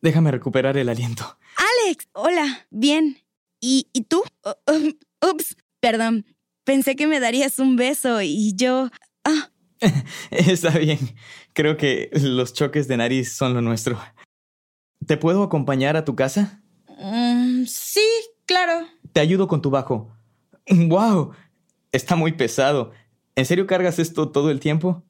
Déjame 0.00 0.30
recuperar 0.30 0.76
el 0.76 0.88
aliento. 0.88 1.38
Alex, 1.56 2.08
hola, 2.12 2.66
bien. 2.70 3.23
¿Y, 3.66 3.88
y 3.94 4.02
tú? 4.02 4.22
Uh, 4.44 4.92
ups, 5.26 5.56
perdón. 5.80 6.26
Pensé 6.64 6.96
que 6.96 7.06
me 7.06 7.18
darías 7.18 7.58
un 7.58 7.76
beso 7.76 8.20
y 8.20 8.54
yo... 8.54 8.90
Ah. 9.24 9.50
Está 10.30 10.68
bien. 10.76 10.98
Creo 11.54 11.78
que 11.78 12.10
los 12.12 12.52
choques 12.52 12.88
de 12.88 12.98
nariz 12.98 13.34
son 13.34 13.54
lo 13.54 13.62
nuestro. 13.62 13.98
¿Te 15.06 15.16
puedo 15.16 15.42
acompañar 15.42 15.96
a 15.96 16.04
tu 16.04 16.14
casa? 16.14 16.62
Um, 16.98 17.64
sí, 17.64 18.06
claro. 18.44 18.86
Te 19.14 19.20
ayudo 19.20 19.48
con 19.48 19.62
tu 19.62 19.70
bajo. 19.70 20.14
¡Wow! 20.68 21.32
Está 21.90 22.16
muy 22.16 22.32
pesado. 22.32 22.92
¿En 23.34 23.46
serio 23.46 23.66
cargas 23.66 23.98
esto 23.98 24.30
todo 24.30 24.50
el 24.50 24.60
tiempo? 24.60 25.04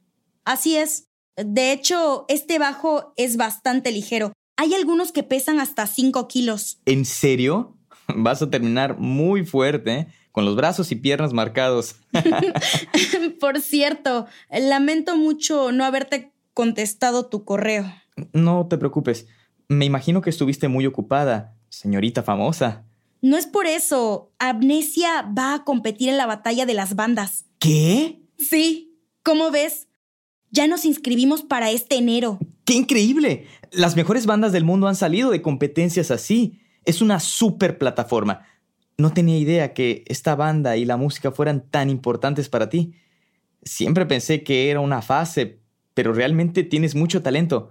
Así 0.45 0.77
es. 0.77 1.09
De 1.37 1.73
hecho, 1.73 2.25
este 2.29 2.61
bajo 2.61 3.15
es 3.17 3.37
bastante 3.37 3.91
ligero. 3.91 4.33
Hay 4.57 4.75
algunos 4.75 5.11
que 5.11 5.25
pesan 5.25 5.59
hasta 5.59 5.89
5 5.89 6.29
kilos. 6.29 6.79
¿En 6.87 7.05
serio? 7.05 7.77
Vas 8.15 8.43
a 8.43 8.51
terminar 8.51 8.99
muy 8.99 9.45
fuerte, 9.45 10.09
con 10.33 10.45
los 10.45 10.57
brazos 10.57 10.91
y 10.93 10.97
piernas 10.97 11.33
marcados. 11.33 11.97
Por 13.41 13.61
cierto, 13.61 14.27
lamento 14.51 15.17
mucho 15.17 15.73
no 15.73 15.85
haberte 15.85 16.33
contestado 16.55 17.27
tu 17.27 17.45
correo. 17.45 17.93
No 18.33 18.67
te 18.69 18.79
preocupes. 18.79 19.27
Me 19.69 19.85
imagino 19.85 20.21
que 20.23 20.31
estuviste 20.31 20.69
muy 20.69 20.87
ocupada, 20.87 21.55
señorita 21.69 22.23
famosa. 22.23 22.85
No 23.23 23.39
es 23.39 23.47
por 23.47 23.67
eso. 23.67 24.33
Amnesia 24.39 25.23
va 25.37 25.55
a 25.55 25.65
competir 25.65 26.11
en 26.11 26.19
la 26.19 26.27
batalla 26.27 26.67
de 26.67 26.75
las 26.75 26.95
bandas. 26.95 27.47
¿Qué? 27.59 28.21
Sí. 28.39 28.99
¿Cómo 29.23 29.51
ves? 29.51 29.89
Ya 30.51 30.67
nos 30.67 30.85
inscribimos 30.85 31.43
para 31.43 31.71
este 31.71 31.97
enero. 31.97 32.39
¡Qué 32.67 32.75
increíble! 32.75 33.47
Las 33.73 33.97
mejores 33.97 34.27
bandas 34.27 34.53
del 34.53 34.65
mundo 34.65 34.89
han 34.89 34.95
salido 34.95 35.31
de 35.31 35.41
competencias 35.41 36.11
así. 36.11 36.61
Es 36.85 37.03
una 37.03 37.21
super 37.21 37.79
plataforma. 37.79 38.47
No 38.97 39.13
tenía 39.13 39.39
idea 39.39 39.75
que 39.75 40.05
esta 40.07 40.37
banda 40.37 40.77
y 40.77 40.85
la 40.85 40.97
música 40.97 41.33
fueran 41.33 41.69
tan 41.69 41.91
importantes 41.91 42.49
para 42.49 42.69
ti. 42.69 42.95
Siempre 43.63 44.07
pensé 44.07 44.45
que 44.45 44.71
era 44.71 44.81
una 44.81 45.03
fase, 45.03 45.61
pero 45.95 46.13
realmente 46.13 46.63
tienes 46.63 46.95
mucho 46.95 47.23
talento. 47.23 47.71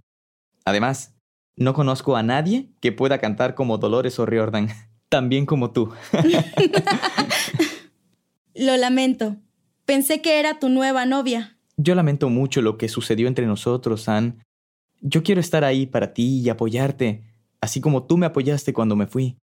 Además, 0.65 1.15
no 1.55 1.73
conozco 1.73 2.15
a 2.15 2.23
nadie 2.23 2.69
que 2.79 2.91
pueda 2.91 3.19
cantar 3.19 3.55
como 3.55 3.77
Dolores 3.77 4.19
O'Riordan, 4.19 4.69
tan 5.09 5.29
bien 5.29 5.45
como 5.45 5.71
tú. 5.71 5.91
Lo 8.55 8.77
lamento. 8.77 9.37
Pensé 9.85 10.21
que 10.21 10.39
era 10.39 10.59
tu 10.59 10.69
nueva 10.69 11.05
novia. 11.05 11.57
Yo 11.77 11.95
lamento 11.95 12.29
mucho 12.29 12.61
lo 12.61 12.77
que 12.77 12.87
sucedió 12.87 13.27
entre 13.27 13.45
nosotros, 13.45 14.07
Anne. 14.07 14.35
Yo 15.01 15.23
quiero 15.23 15.41
estar 15.41 15.63
ahí 15.63 15.85
para 15.85 16.13
ti 16.13 16.39
y 16.39 16.49
apoyarte, 16.49 17.23
así 17.63 17.79
como 17.79 18.03
tú 18.03 18.17
me 18.17 18.25
apoyaste 18.25 18.73
cuando 18.73 18.97
me 18.97 19.07
fui. 19.07 19.37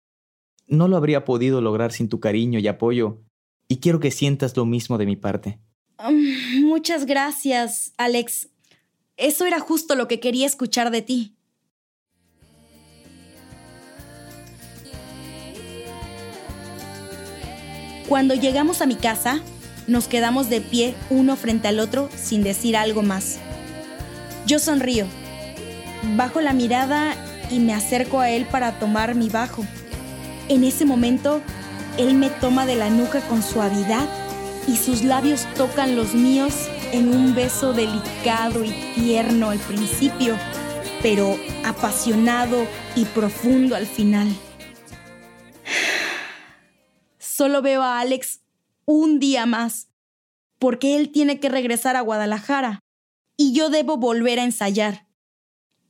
No 0.65 0.87
lo 0.87 0.97
habría 0.97 1.23
podido 1.23 1.61
lograr 1.61 1.91
sin 1.91 2.09
tu 2.09 2.19
cariño 2.19 2.57
y 2.57 2.67
apoyo, 2.67 3.21
y 3.67 3.77
quiero 3.77 3.99
que 3.99 4.09
sientas 4.09 4.57
lo 4.57 4.65
mismo 4.65 4.97
de 4.97 5.05
mi 5.05 5.15
parte. 5.15 5.59
Muchas 6.59 7.05
gracias, 7.05 7.93
Alex. 7.95 8.49
Eso 9.17 9.45
era 9.45 9.59
justo 9.59 9.93
lo 9.93 10.07
que 10.07 10.19
quería 10.19 10.47
escuchar 10.47 10.89
de 10.89 11.03
ti. 11.03 11.35
Cuando 18.09 18.33
llegamos 18.33 18.81
a 18.81 18.87
mi 18.87 18.95
casa, 18.95 19.43
nos 19.85 20.07
quedamos 20.07 20.49
de 20.49 20.61
pie 20.61 20.95
uno 21.11 21.35
frente 21.35 21.67
al 21.67 21.79
otro 21.79 22.09
sin 22.15 22.41
decir 22.41 22.77
algo 22.77 23.03
más. 23.03 23.37
Yo 24.47 24.57
sonrío, 24.57 25.05
bajo 26.15 26.41
la 26.41 26.53
mirada 26.53 27.15
y 27.49 27.59
me 27.59 27.73
acerco 27.73 28.19
a 28.19 28.29
él 28.29 28.45
para 28.45 28.79
tomar 28.79 29.15
mi 29.15 29.29
bajo. 29.29 29.65
En 30.49 30.63
ese 30.63 30.85
momento, 30.85 31.41
él 31.97 32.13
me 32.13 32.29
toma 32.29 32.65
de 32.65 32.75
la 32.75 32.89
nuca 32.89 33.21
con 33.27 33.41
suavidad 33.41 34.07
y 34.67 34.77
sus 34.77 35.03
labios 35.03 35.47
tocan 35.55 35.95
los 35.95 36.13
míos 36.13 36.53
en 36.91 37.13
un 37.13 37.33
beso 37.35 37.73
delicado 37.73 38.63
y 38.63 38.71
tierno 38.95 39.49
al 39.49 39.59
principio, 39.59 40.37
pero 41.01 41.37
apasionado 41.65 42.65
y 42.95 43.05
profundo 43.05 43.75
al 43.75 43.87
final. 43.87 44.27
Solo 47.17 47.61
veo 47.61 47.81
a 47.81 47.99
Alex 47.99 48.41
un 48.85 49.19
día 49.19 49.45
más, 49.45 49.89
porque 50.59 50.97
él 50.97 51.11
tiene 51.11 51.39
que 51.39 51.49
regresar 51.49 51.95
a 51.95 52.01
Guadalajara 52.01 52.79
y 53.37 53.53
yo 53.53 53.69
debo 53.69 53.97
volver 53.97 54.39
a 54.39 54.43
ensayar. 54.43 55.06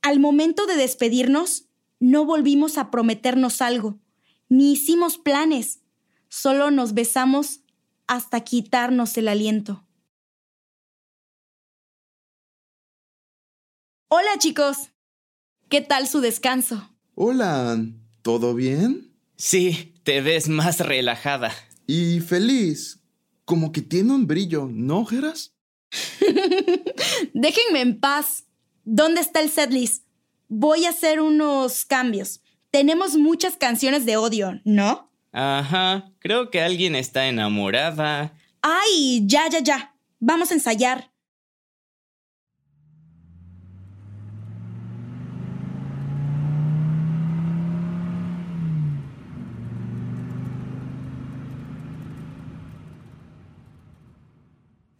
Al 0.02 0.20
momento 0.20 0.66
de 0.66 0.76
despedirnos, 0.76 1.66
no 2.00 2.26
volvimos 2.26 2.78
a 2.78 2.92
prometernos 2.92 3.62
algo, 3.62 4.00
ni 4.50 4.74
hicimos 4.74 5.18
planes, 5.18 5.82
solo 6.30 6.72
nos 6.72 6.94
besamos 6.94 7.62
hasta 8.08 8.42
quitarnos 8.42 9.18
el 9.18 9.28
aliento. 9.28 9.84
Hola 14.10 14.38
chicos, 14.40 14.92
¿qué 15.68 15.82
tal 15.82 16.08
su 16.08 16.22
descanso? 16.22 16.90
Hola, 17.16 17.78
¿todo 18.22 18.54
bien? 18.54 19.14
Sí, 19.36 19.94
te 20.04 20.22
ves 20.22 20.48
más 20.48 20.80
relajada. 20.80 21.54
Y 21.86 22.22
feliz, 22.22 23.04
como 23.44 23.72
que 23.72 23.82
tiene 23.82 24.14
un 24.14 24.28
brillo, 24.28 24.70
¿no, 24.72 25.06
Geras? 25.06 25.54
Déjenme 27.34 27.82
en 27.82 28.00
paz. 28.00 28.47
¿Dónde 28.90 29.20
está 29.20 29.42
el 29.42 29.50
setlist? 29.50 30.06
Voy 30.48 30.86
a 30.86 30.92
hacer 30.92 31.20
unos 31.20 31.84
cambios. 31.84 32.40
Tenemos 32.72 33.18
muchas 33.18 33.58
canciones 33.58 34.06
de 34.06 34.16
odio, 34.16 34.62
¿no? 34.64 35.12
Ajá, 35.34 36.14
creo 36.20 36.50
que 36.50 36.62
alguien 36.62 36.96
está 36.96 37.28
enamorada. 37.28 38.34
¡Ay! 38.62 39.24
Ya, 39.26 39.50
ya, 39.50 39.60
ya. 39.60 39.94
Vamos 40.20 40.52
a 40.52 40.54
ensayar. 40.54 41.12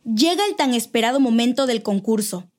Llega 0.04 0.46
el 0.46 0.58
tan 0.58 0.74
esperado 0.74 1.22
momento 1.22 1.68
del 1.68 1.84
concurso. 1.84 2.52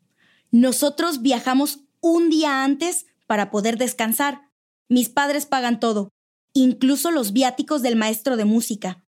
Nosotros 0.51 1.23
viajamos 1.23 1.81
un 2.01 2.31
día 2.31 2.65
antes 2.65 3.07
para 3.27 3.51
poder 3.51 3.77
descansar. 3.77 4.51
Mis 4.89 5.09
padres 5.09 5.47
pagan 5.47 5.81
todo, 5.81 6.11
incluso 6.55 7.11
los 7.11 7.33
viáticos 7.33 7.83
del 7.83 7.97
maestro 7.97 8.37
de 8.37 8.45
música. 8.45 9.05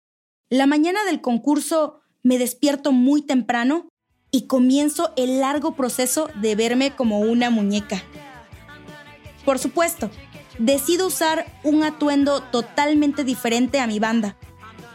La 0.50 0.66
mañana 0.66 1.04
del 1.06 1.22
concurso 1.22 2.02
me 2.24 2.40
despierto 2.40 2.92
muy 2.92 3.22
temprano 3.22 3.88
y 4.32 4.48
comienzo 4.48 5.14
el 5.16 5.40
largo 5.40 5.76
proceso 5.76 6.30
de 6.42 6.56
verme 6.56 6.96
como 6.96 7.20
una 7.20 7.50
muñeca. 7.50 8.02
Por 9.46 9.60
supuesto, 9.60 10.10
decido 10.58 11.08
usar 11.08 11.46
un 11.64 11.84
atuendo 11.84 12.42
totalmente 12.42 13.24
diferente 13.24 13.80
a 13.80 13.88
mi 13.88 14.00
banda 14.00 14.38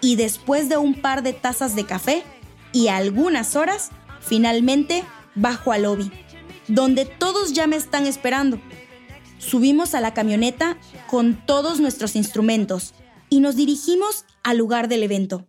y 0.01 0.17
después 0.17 0.69
de 0.69 0.77
un 0.77 1.01
par 1.01 1.23
de 1.23 1.33
tazas 1.33 1.77
de 1.77 1.87
café, 1.87 2.25
y 2.73 2.89
algunas 2.89 3.55
horas, 3.55 3.91
finalmente 4.21 5.05
bajo 5.35 5.73
al 5.73 5.83
lobby, 5.83 6.11
donde 6.75 7.05
todos 7.05 7.53
ya 7.53 7.67
me 7.67 7.77
están 7.77 8.07
esperando. 8.07 8.59
Subimos 9.39 9.95
a 9.95 10.01
la 10.01 10.15
camioneta 10.15 10.79
con 11.07 11.45
todos 11.45 11.81
nuestros 11.81 12.17
instrumentos 12.17 12.95
y 13.29 13.41
nos 13.41 13.57
dirigimos 13.57 14.25
al 14.43 14.57
lugar 14.57 14.89
del 14.89 15.03
evento. 15.03 15.49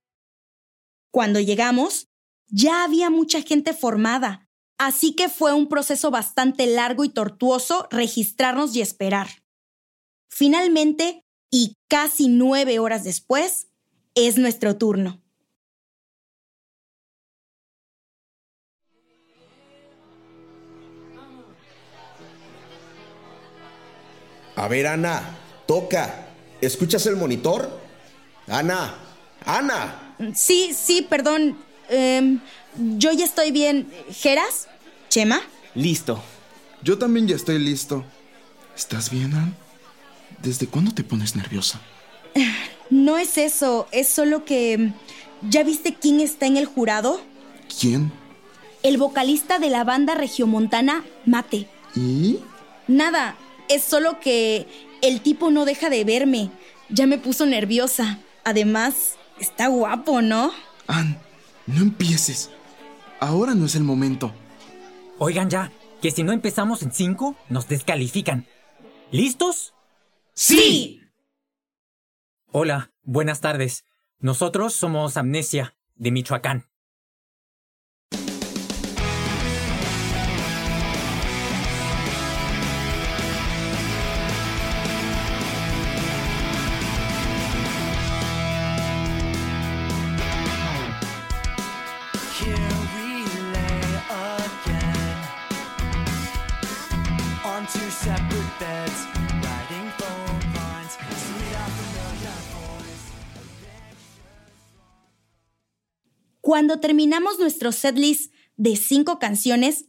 Cuando 1.12 1.40
llegamos, 1.40 2.10
ya 2.48 2.84
había 2.84 3.10
mucha 3.10 3.42
gente 3.42 3.74
formada, 3.74 4.50
así 4.78 5.16
que 5.16 5.30
fue 5.30 5.54
un 5.54 5.70
proceso 5.70 6.12
bastante 6.12 6.68
largo 6.68 7.06
y 7.06 7.10
tortuoso 7.10 7.88
registrarnos 7.90 8.76
y 8.76 8.82
esperar. 8.82 9.30
Finalmente, 10.30 11.24
y 11.50 11.78
casi 11.88 12.28
nueve 12.28 12.80
horas 12.80 13.06
después, 13.06 13.68
es 14.14 14.38
nuestro 14.38 14.78
turno. 14.78 15.23
A 24.56 24.68
ver, 24.68 24.88
Ana, 24.88 25.38
toca. 25.66 26.28
¿Escuchas 26.62 27.06
el 27.06 27.16
monitor? 27.16 27.80
Ana, 28.48 28.96
Ana. 29.46 30.16
Sí, 30.36 30.74
sí, 30.74 31.06
perdón. 31.10 31.58
Em, 31.90 32.40
yo 32.98 33.12
ya 33.12 33.26
estoy 33.26 33.52
bien. 33.52 33.92
¿Geras? 34.12 34.68
¿Chema? 35.10 35.42
Listo. 35.76 36.22
Yo 36.82 36.98
también 36.98 37.28
ya 37.28 37.36
estoy 37.36 37.60
listo. 37.60 38.04
¿Estás 38.76 39.10
bien, 39.10 39.34
Ann? 39.34 39.56
¿Desde 40.42 40.68
cuándo 40.68 40.94
te 40.94 41.04
pones 41.04 41.36
nerviosa? 41.36 41.82
No 42.90 43.18
es 43.18 43.40
eso, 43.40 43.88
es 43.92 44.08
solo 44.08 44.46
que... 44.46 44.92
¿Ya 45.50 45.64
viste 45.64 45.96
quién 45.96 46.20
está 46.20 46.46
en 46.46 46.58
el 46.58 46.68
jurado? 46.68 47.20
¿Quién? 47.80 48.12
El 48.84 48.98
vocalista 48.98 49.58
de 49.58 49.72
la 49.72 49.84
banda 49.84 50.14
regiomontana, 50.14 51.04
Mate. 51.26 51.68
¿Y? 51.96 52.40
Nada, 52.88 53.36
es 53.74 53.84
solo 53.84 54.20
que 54.20 54.68
el 55.02 55.22
tipo 55.22 55.52
no 55.52 55.66
deja 55.66 55.90
de 55.90 56.04
verme. 56.04 56.52
Ya 56.90 57.08
me 57.08 57.18
puso 57.18 57.46
nerviosa. 57.46 58.20
Además, 58.44 59.16
está 59.40 59.68
guapo, 59.68 60.22
¿no? 60.22 60.52
Ann, 60.88 61.18
no 61.66 61.82
empieces. 61.82 62.52
Ahora 63.20 63.56
no 63.56 63.66
es 63.66 63.76
el 63.76 63.84
momento. 63.84 64.34
Oigan 65.18 65.50
ya, 65.50 65.72
que 66.02 66.12
si 66.12 66.24
no 66.24 66.34
empezamos 66.34 66.84
en 66.84 66.92
cinco, 66.92 67.36
nos 67.50 67.68
descalifican. 67.68 68.48
¿Listos? 69.12 69.74
¡Sí! 70.34 71.02
Hola, 72.52 72.92
buenas 73.04 73.42
tardes. 73.42 73.86
Nosotros 74.20 74.74
somos 74.74 75.18
Amnesia, 75.18 75.76
de 75.96 76.12
Michoacán. 76.12 76.70
Cuando 106.44 106.82
terminamos 106.82 107.40
nuestro 107.40 107.72
setlist 107.72 108.34
de 108.58 108.76
cinco 108.76 109.18
canciones, 109.18 109.86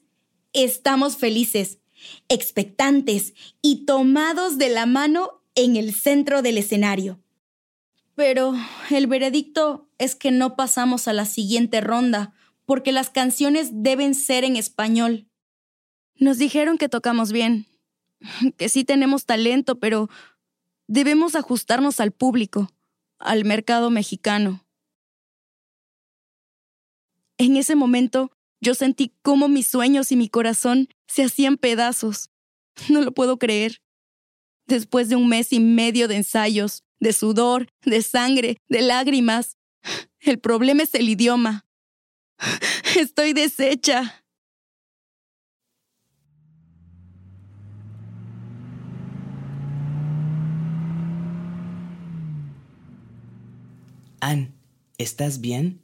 estamos 0.53 1.17
felices, 1.17 1.81
expectantes 2.29 3.35
y 3.61 3.87
tomados 3.87 4.57
de 4.57 4.69
la 4.69 4.87
mano 4.87 5.43
en 5.57 5.75
el 5.75 5.93
centro 5.93 6.43
del 6.43 6.59
escenario. 6.59 7.21
Pero 8.15 8.55
el 8.91 9.09
veredicto 9.09 9.89
es 9.99 10.15
que 10.15 10.31
no 10.31 10.55
pasamos 10.55 11.09
a 11.09 11.13
la 11.13 11.25
siguiente 11.25 11.81
ronda 11.81 12.33
porque 12.67 12.93
las 12.93 13.11
canciones 13.11 13.71
deben 13.73 14.15
ser 14.15 14.45
en 14.45 14.55
español. 14.55 15.27
Nos 16.15 16.39
dijeron 16.39 16.79
que 16.79 16.89
tocamos 16.89 17.33
bien, 17.33 17.67
que 18.57 18.69
sí 18.69 18.85
tenemos 18.85 19.27
talento, 19.27 19.81
pero 19.81 20.09
debemos 20.87 21.35
ajustarnos 21.35 21.99
al 21.99 22.13
público, 22.13 22.71
al 23.19 23.45
mercado 23.45 23.91
mexicano. 23.91 24.64
En 27.39 27.57
ese 27.57 27.75
momento 27.75 28.31
yo 28.61 28.75
sentí 28.75 29.13
cómo 29.23 29.49
mis 29.49 29.67
sueños 29.67 30.13
y 30.13 30.17
mi 30.17 30.29
corazón 30.29 30.89
se 31.07 31.25
hacían 31.25 31.57
pedazos. 31.57 32.31
No 32.91 33.03
lo 33.03 33.13
puedo 33.13 33.39
creer. 33.39 33.81
Después 34.67 35.09
de 35.09 35.15
un 35.15 35.29
mes 35.29 35.53
y 35.53 35.61
medio 35.61 36.09
de 36.09 36.17
ensayos, 36.17 36.83
de 36.99 37.13
sudor, 37.13 37.69
de 37.85 38.03
sangre, 38.03 38.57
de 38.69 38.83
lágrimas, 38.83 39.57
el 40.21 40.41
problema 40.41 40.83
es 40.83 40.95
el 40.95 41.09
idioma. 41.09 41.67
Estoy 42.99 43.33
deshecha. 43.33 44.25
Ann, 54.21 54.55
¿Estás 54.97 55.41
bien? 55.41 55.84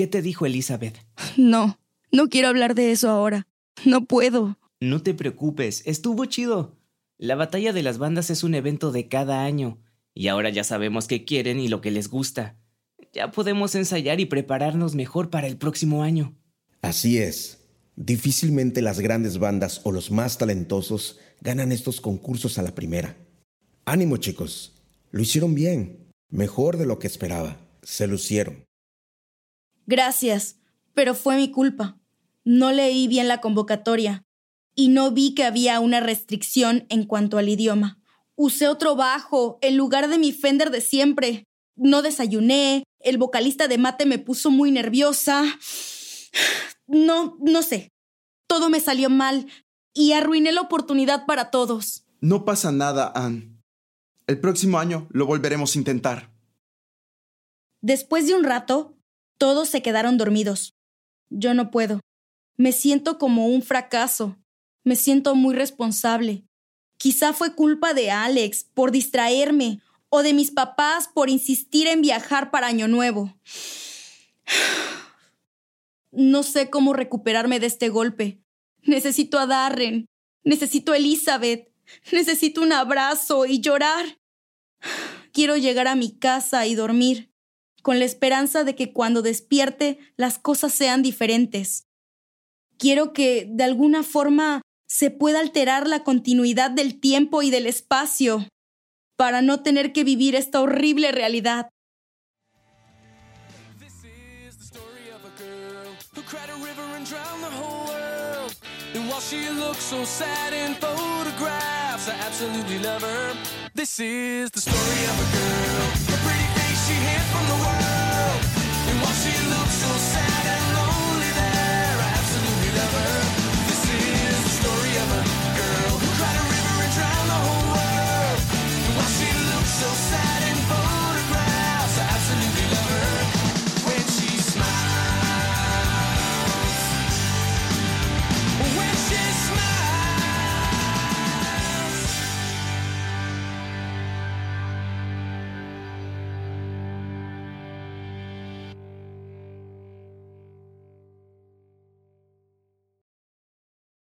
¿Qué 0.00 0.06
te 0.06 0.22
dijo 0.22 0.46
Elizabeth? 0.46 0.96
No, 1.36 1.78
no 2.10 2.30
quiero 2.30 2.48
hablar 2.48 2.74
de 2.74 2.90
eso 2.90 3.10
ahora. 3.10 3.46
No 3.84 4.06
puedo. 4.06 4.56
No 4.80 5.02
te 5.02 5.12
preocupes, 5.12 5.82
estuvo 5.84 6.24
chido. 6.24 6.78
La 7.18 7.34
batalla 7.34 7.74
de 7.74 7.82
las 7.82 7.98
bandas 7.98 8.30
es 8.30 8.42
un 8.42 8.54
evento 8.54 8.92
de 8.92 9.08
cada 9.08 9.44
año, 9.44 9.78
y 10.14 10.28
ahora 10.28 10.48
ya 10.48 10.64
sabemos 10.64 11.06
qué 11.06 11.26
quieren 11.26 11.60
y 11.60 11.68
lo 11.68 11.82
que 11.82 11.90
les 11.90 12.08
gusta. 12.08 12.56
Ya 13.12 13.30
podemos 13.30 13.74
ensayar 13.74 14.20
y 14.20 14.24
prepararnos 14.24 14.94
mejor 14.94 15.28
para 15.28 15.46
el 15.46 15.58
próximo 15.58 16.02
año. 16.02 16.34
Así 16.80 17.18
es. 17.18 17.58
Difícilmente 17.94 18.80
las 18.80 19.00
grandes 19.00 19.36
bandas 19.36 19.82
o 19.84 19.92
los 19.92 20.10
más 20.10 20.38
talentosos 20.38 21.18
ganan 21.42 21.72
estos 21.72 22.00
concursos 22.00 22.56
a 22.56 22.62
la 22.62 22.74
primera. 22.74 23.18
Ánimo 23.84 24.16
chicos, 24.16 24.72
lo 25.10 25.20
hicieron 25.20 25.54
bien, 25.54 26.08
mejor 26.30 26.78
de 26.78 26.86
lo 26.86 26.98
que 26.98 27.06
esperaba, 27.06 27.58
se 27.82 28.06
lucieron. 28.06 28.69
Gracias, 29.90 30.60
pero 30.94 31.16
fue 31.16 31.34
mi 31.34 31.50
culpa. 31.50 31.98
No 32.44 32.70
leí 32.70 33.08
bien 33.08 33.26
la 33.26 33.40
convocatoria 33.40 34.22
y 34.76 34.86
no 34.86 35.10
vi 35.10 35.34
que 35.34 35.42
había 35.42 35.80
una 35.80 35.98
restricción 35.98 36.86
en 36.90 37.06
cuanto 37.06 37.38
al 37.38 37.48
idioma. 37.48 37.98
Usé 38.36 38.68
otro 38.68 38.94
bajo 38.94 39.58
en 39.62 39.76
lugar 39.76 40.08
de 40.08 40.16
mi 40.16 40.30
Fender 40.30 40.70
de 40.70 40.80
siempre. 40.80 41.42
No 41.74 42.02
desayuné, 42.02 42.84
el 43.00 43.18
vocalista 43.18 43.66
de 43.66 43.78
mate 43.78 44.06
me 44.06 44.20
puso 44.20 44.52
muy 44.52 44.70
nerviosa. 44.70 45.42
No, 46.86 47.36
no 47.40 47.62
sé. 47.62 47.90
Todo 48.46 48.70
me 48.70 48.78
salió 48.78 49.10
mal 49.10 49.48
y 49.92 50.12
arruiné 50.12 50.52
la 50.52 50.60
oportunidad 50.60 51.26
para 51.26 51.50
todos. 51.50 52.04
No 52.20 52.44
pasa 52.44 52.70
nada, 52.70 53.10
Anne. 53.12 53.60
El 54.28 54.38
próximo 54.38 54.78
año 54.78 55.08
lo 55.10 55.26
volveremos 55.26 55.74
a 55.74 55.78
intentar. 55.78 56.32
Después 57.80 58.28
de 58.28 58.34
un 58.34 58.44
rato, 58.44 58.99
todos 59.40 59.70
se 59.70 59.80
quedaron 59.80 60.18
dormidos. 60.18 60.74
Yo 61.30 61.54
no 61.54 61.70
puedo. 61.70 62.00
Me 62.58 62.72
siento 62.72 63.16
como 63.18 63.46
un 63.46 63.62
fracaso. 63.62 64.36
Me 64.84 64.96
siento 64.96 65.34
muy 65.34 65.54
responsable. 65.54 66.44
Quizá 66.98 67.32
fue 67.32 67.54
culpa 67.54 67.94
de 67.94 68.10
Alex 68.10 68.64
por 68.74 68.92
distraerme 68.92 69.80
o 70.10 70.22
de 70.22 70.34
mis 70.34 70.50
papás 70.50 71.08
por 71.08 71.30
insistir 71.30 71.86
en 71.86 72.02
viajar 72.02 72.50
para 72.50 72.66
Año 72.66 72.86
Nuevo. 72.86 73.34
No 76.12 76.42
sé 76.42 76.70
cómo 76.70 76.92
recuperarme 76.92 77.60
de 77.60 77.68
este 77.68 77.88
golpe. 77.88 78.42
Necesito 78.82 79.38
a 79.38 79.46
Darren. 79.46 80.06
Necesito 80.42 80.90
a 80.90 80.96
Elizabeth. 80.96 81.72
Necesito 82.10 82.62
un 82.62 82.72
abrazo 82.72 83.46
y 83.46 83.60
llorar. 83.60 84.18
Quiero 85.32 85.56
llegar 85.56 85.86
a 85.86 85.94
mi 85.94 86.10
casa 86.18 86.66
y 86.66 86.74
dormir, 86.74 87.29
con 87.82 87.98
la 87.98 88.04
esperanza 88.04 88.64
de 88.64 88.74
que 88.74 88.92
cuando 88.92 89.22
despierte 89.22 89.98
las 90.16 90.38
cosas 90.38 90.72
sean 90.72 91.02
diferentes. 91.02 91.84
Quiero 92.78 93.12
que, 93.12 93.46
de 93.48 93.64
alguna 93.64 94.02
forma, 94.02 94.62
se 94.88 95.10
pueda 95.10 95.40
alterar 95.40 95.86
la 95.86 96.02
continuidad 96.02 96.70
del 96.70 96.98
tiempo 96.98 97.42
y 97.42 97.50
del 97.50 97.66
espacio, 97.66 98.46
para 99.20 99.42
no 99.42 99.62
tener 99.62 99.92
que 99.92 100.02
vivir 100.02 100.34
esta 100.34 100.62
horrible 100.62 101.12
realidad. 101.12 101.68
This 113.74 114.00
is 114.00 114.50
the 114.50 114.60
story 114.60 115.04
of 115.04 115.20
a 115.20 115.36
girl, 115.36 116.09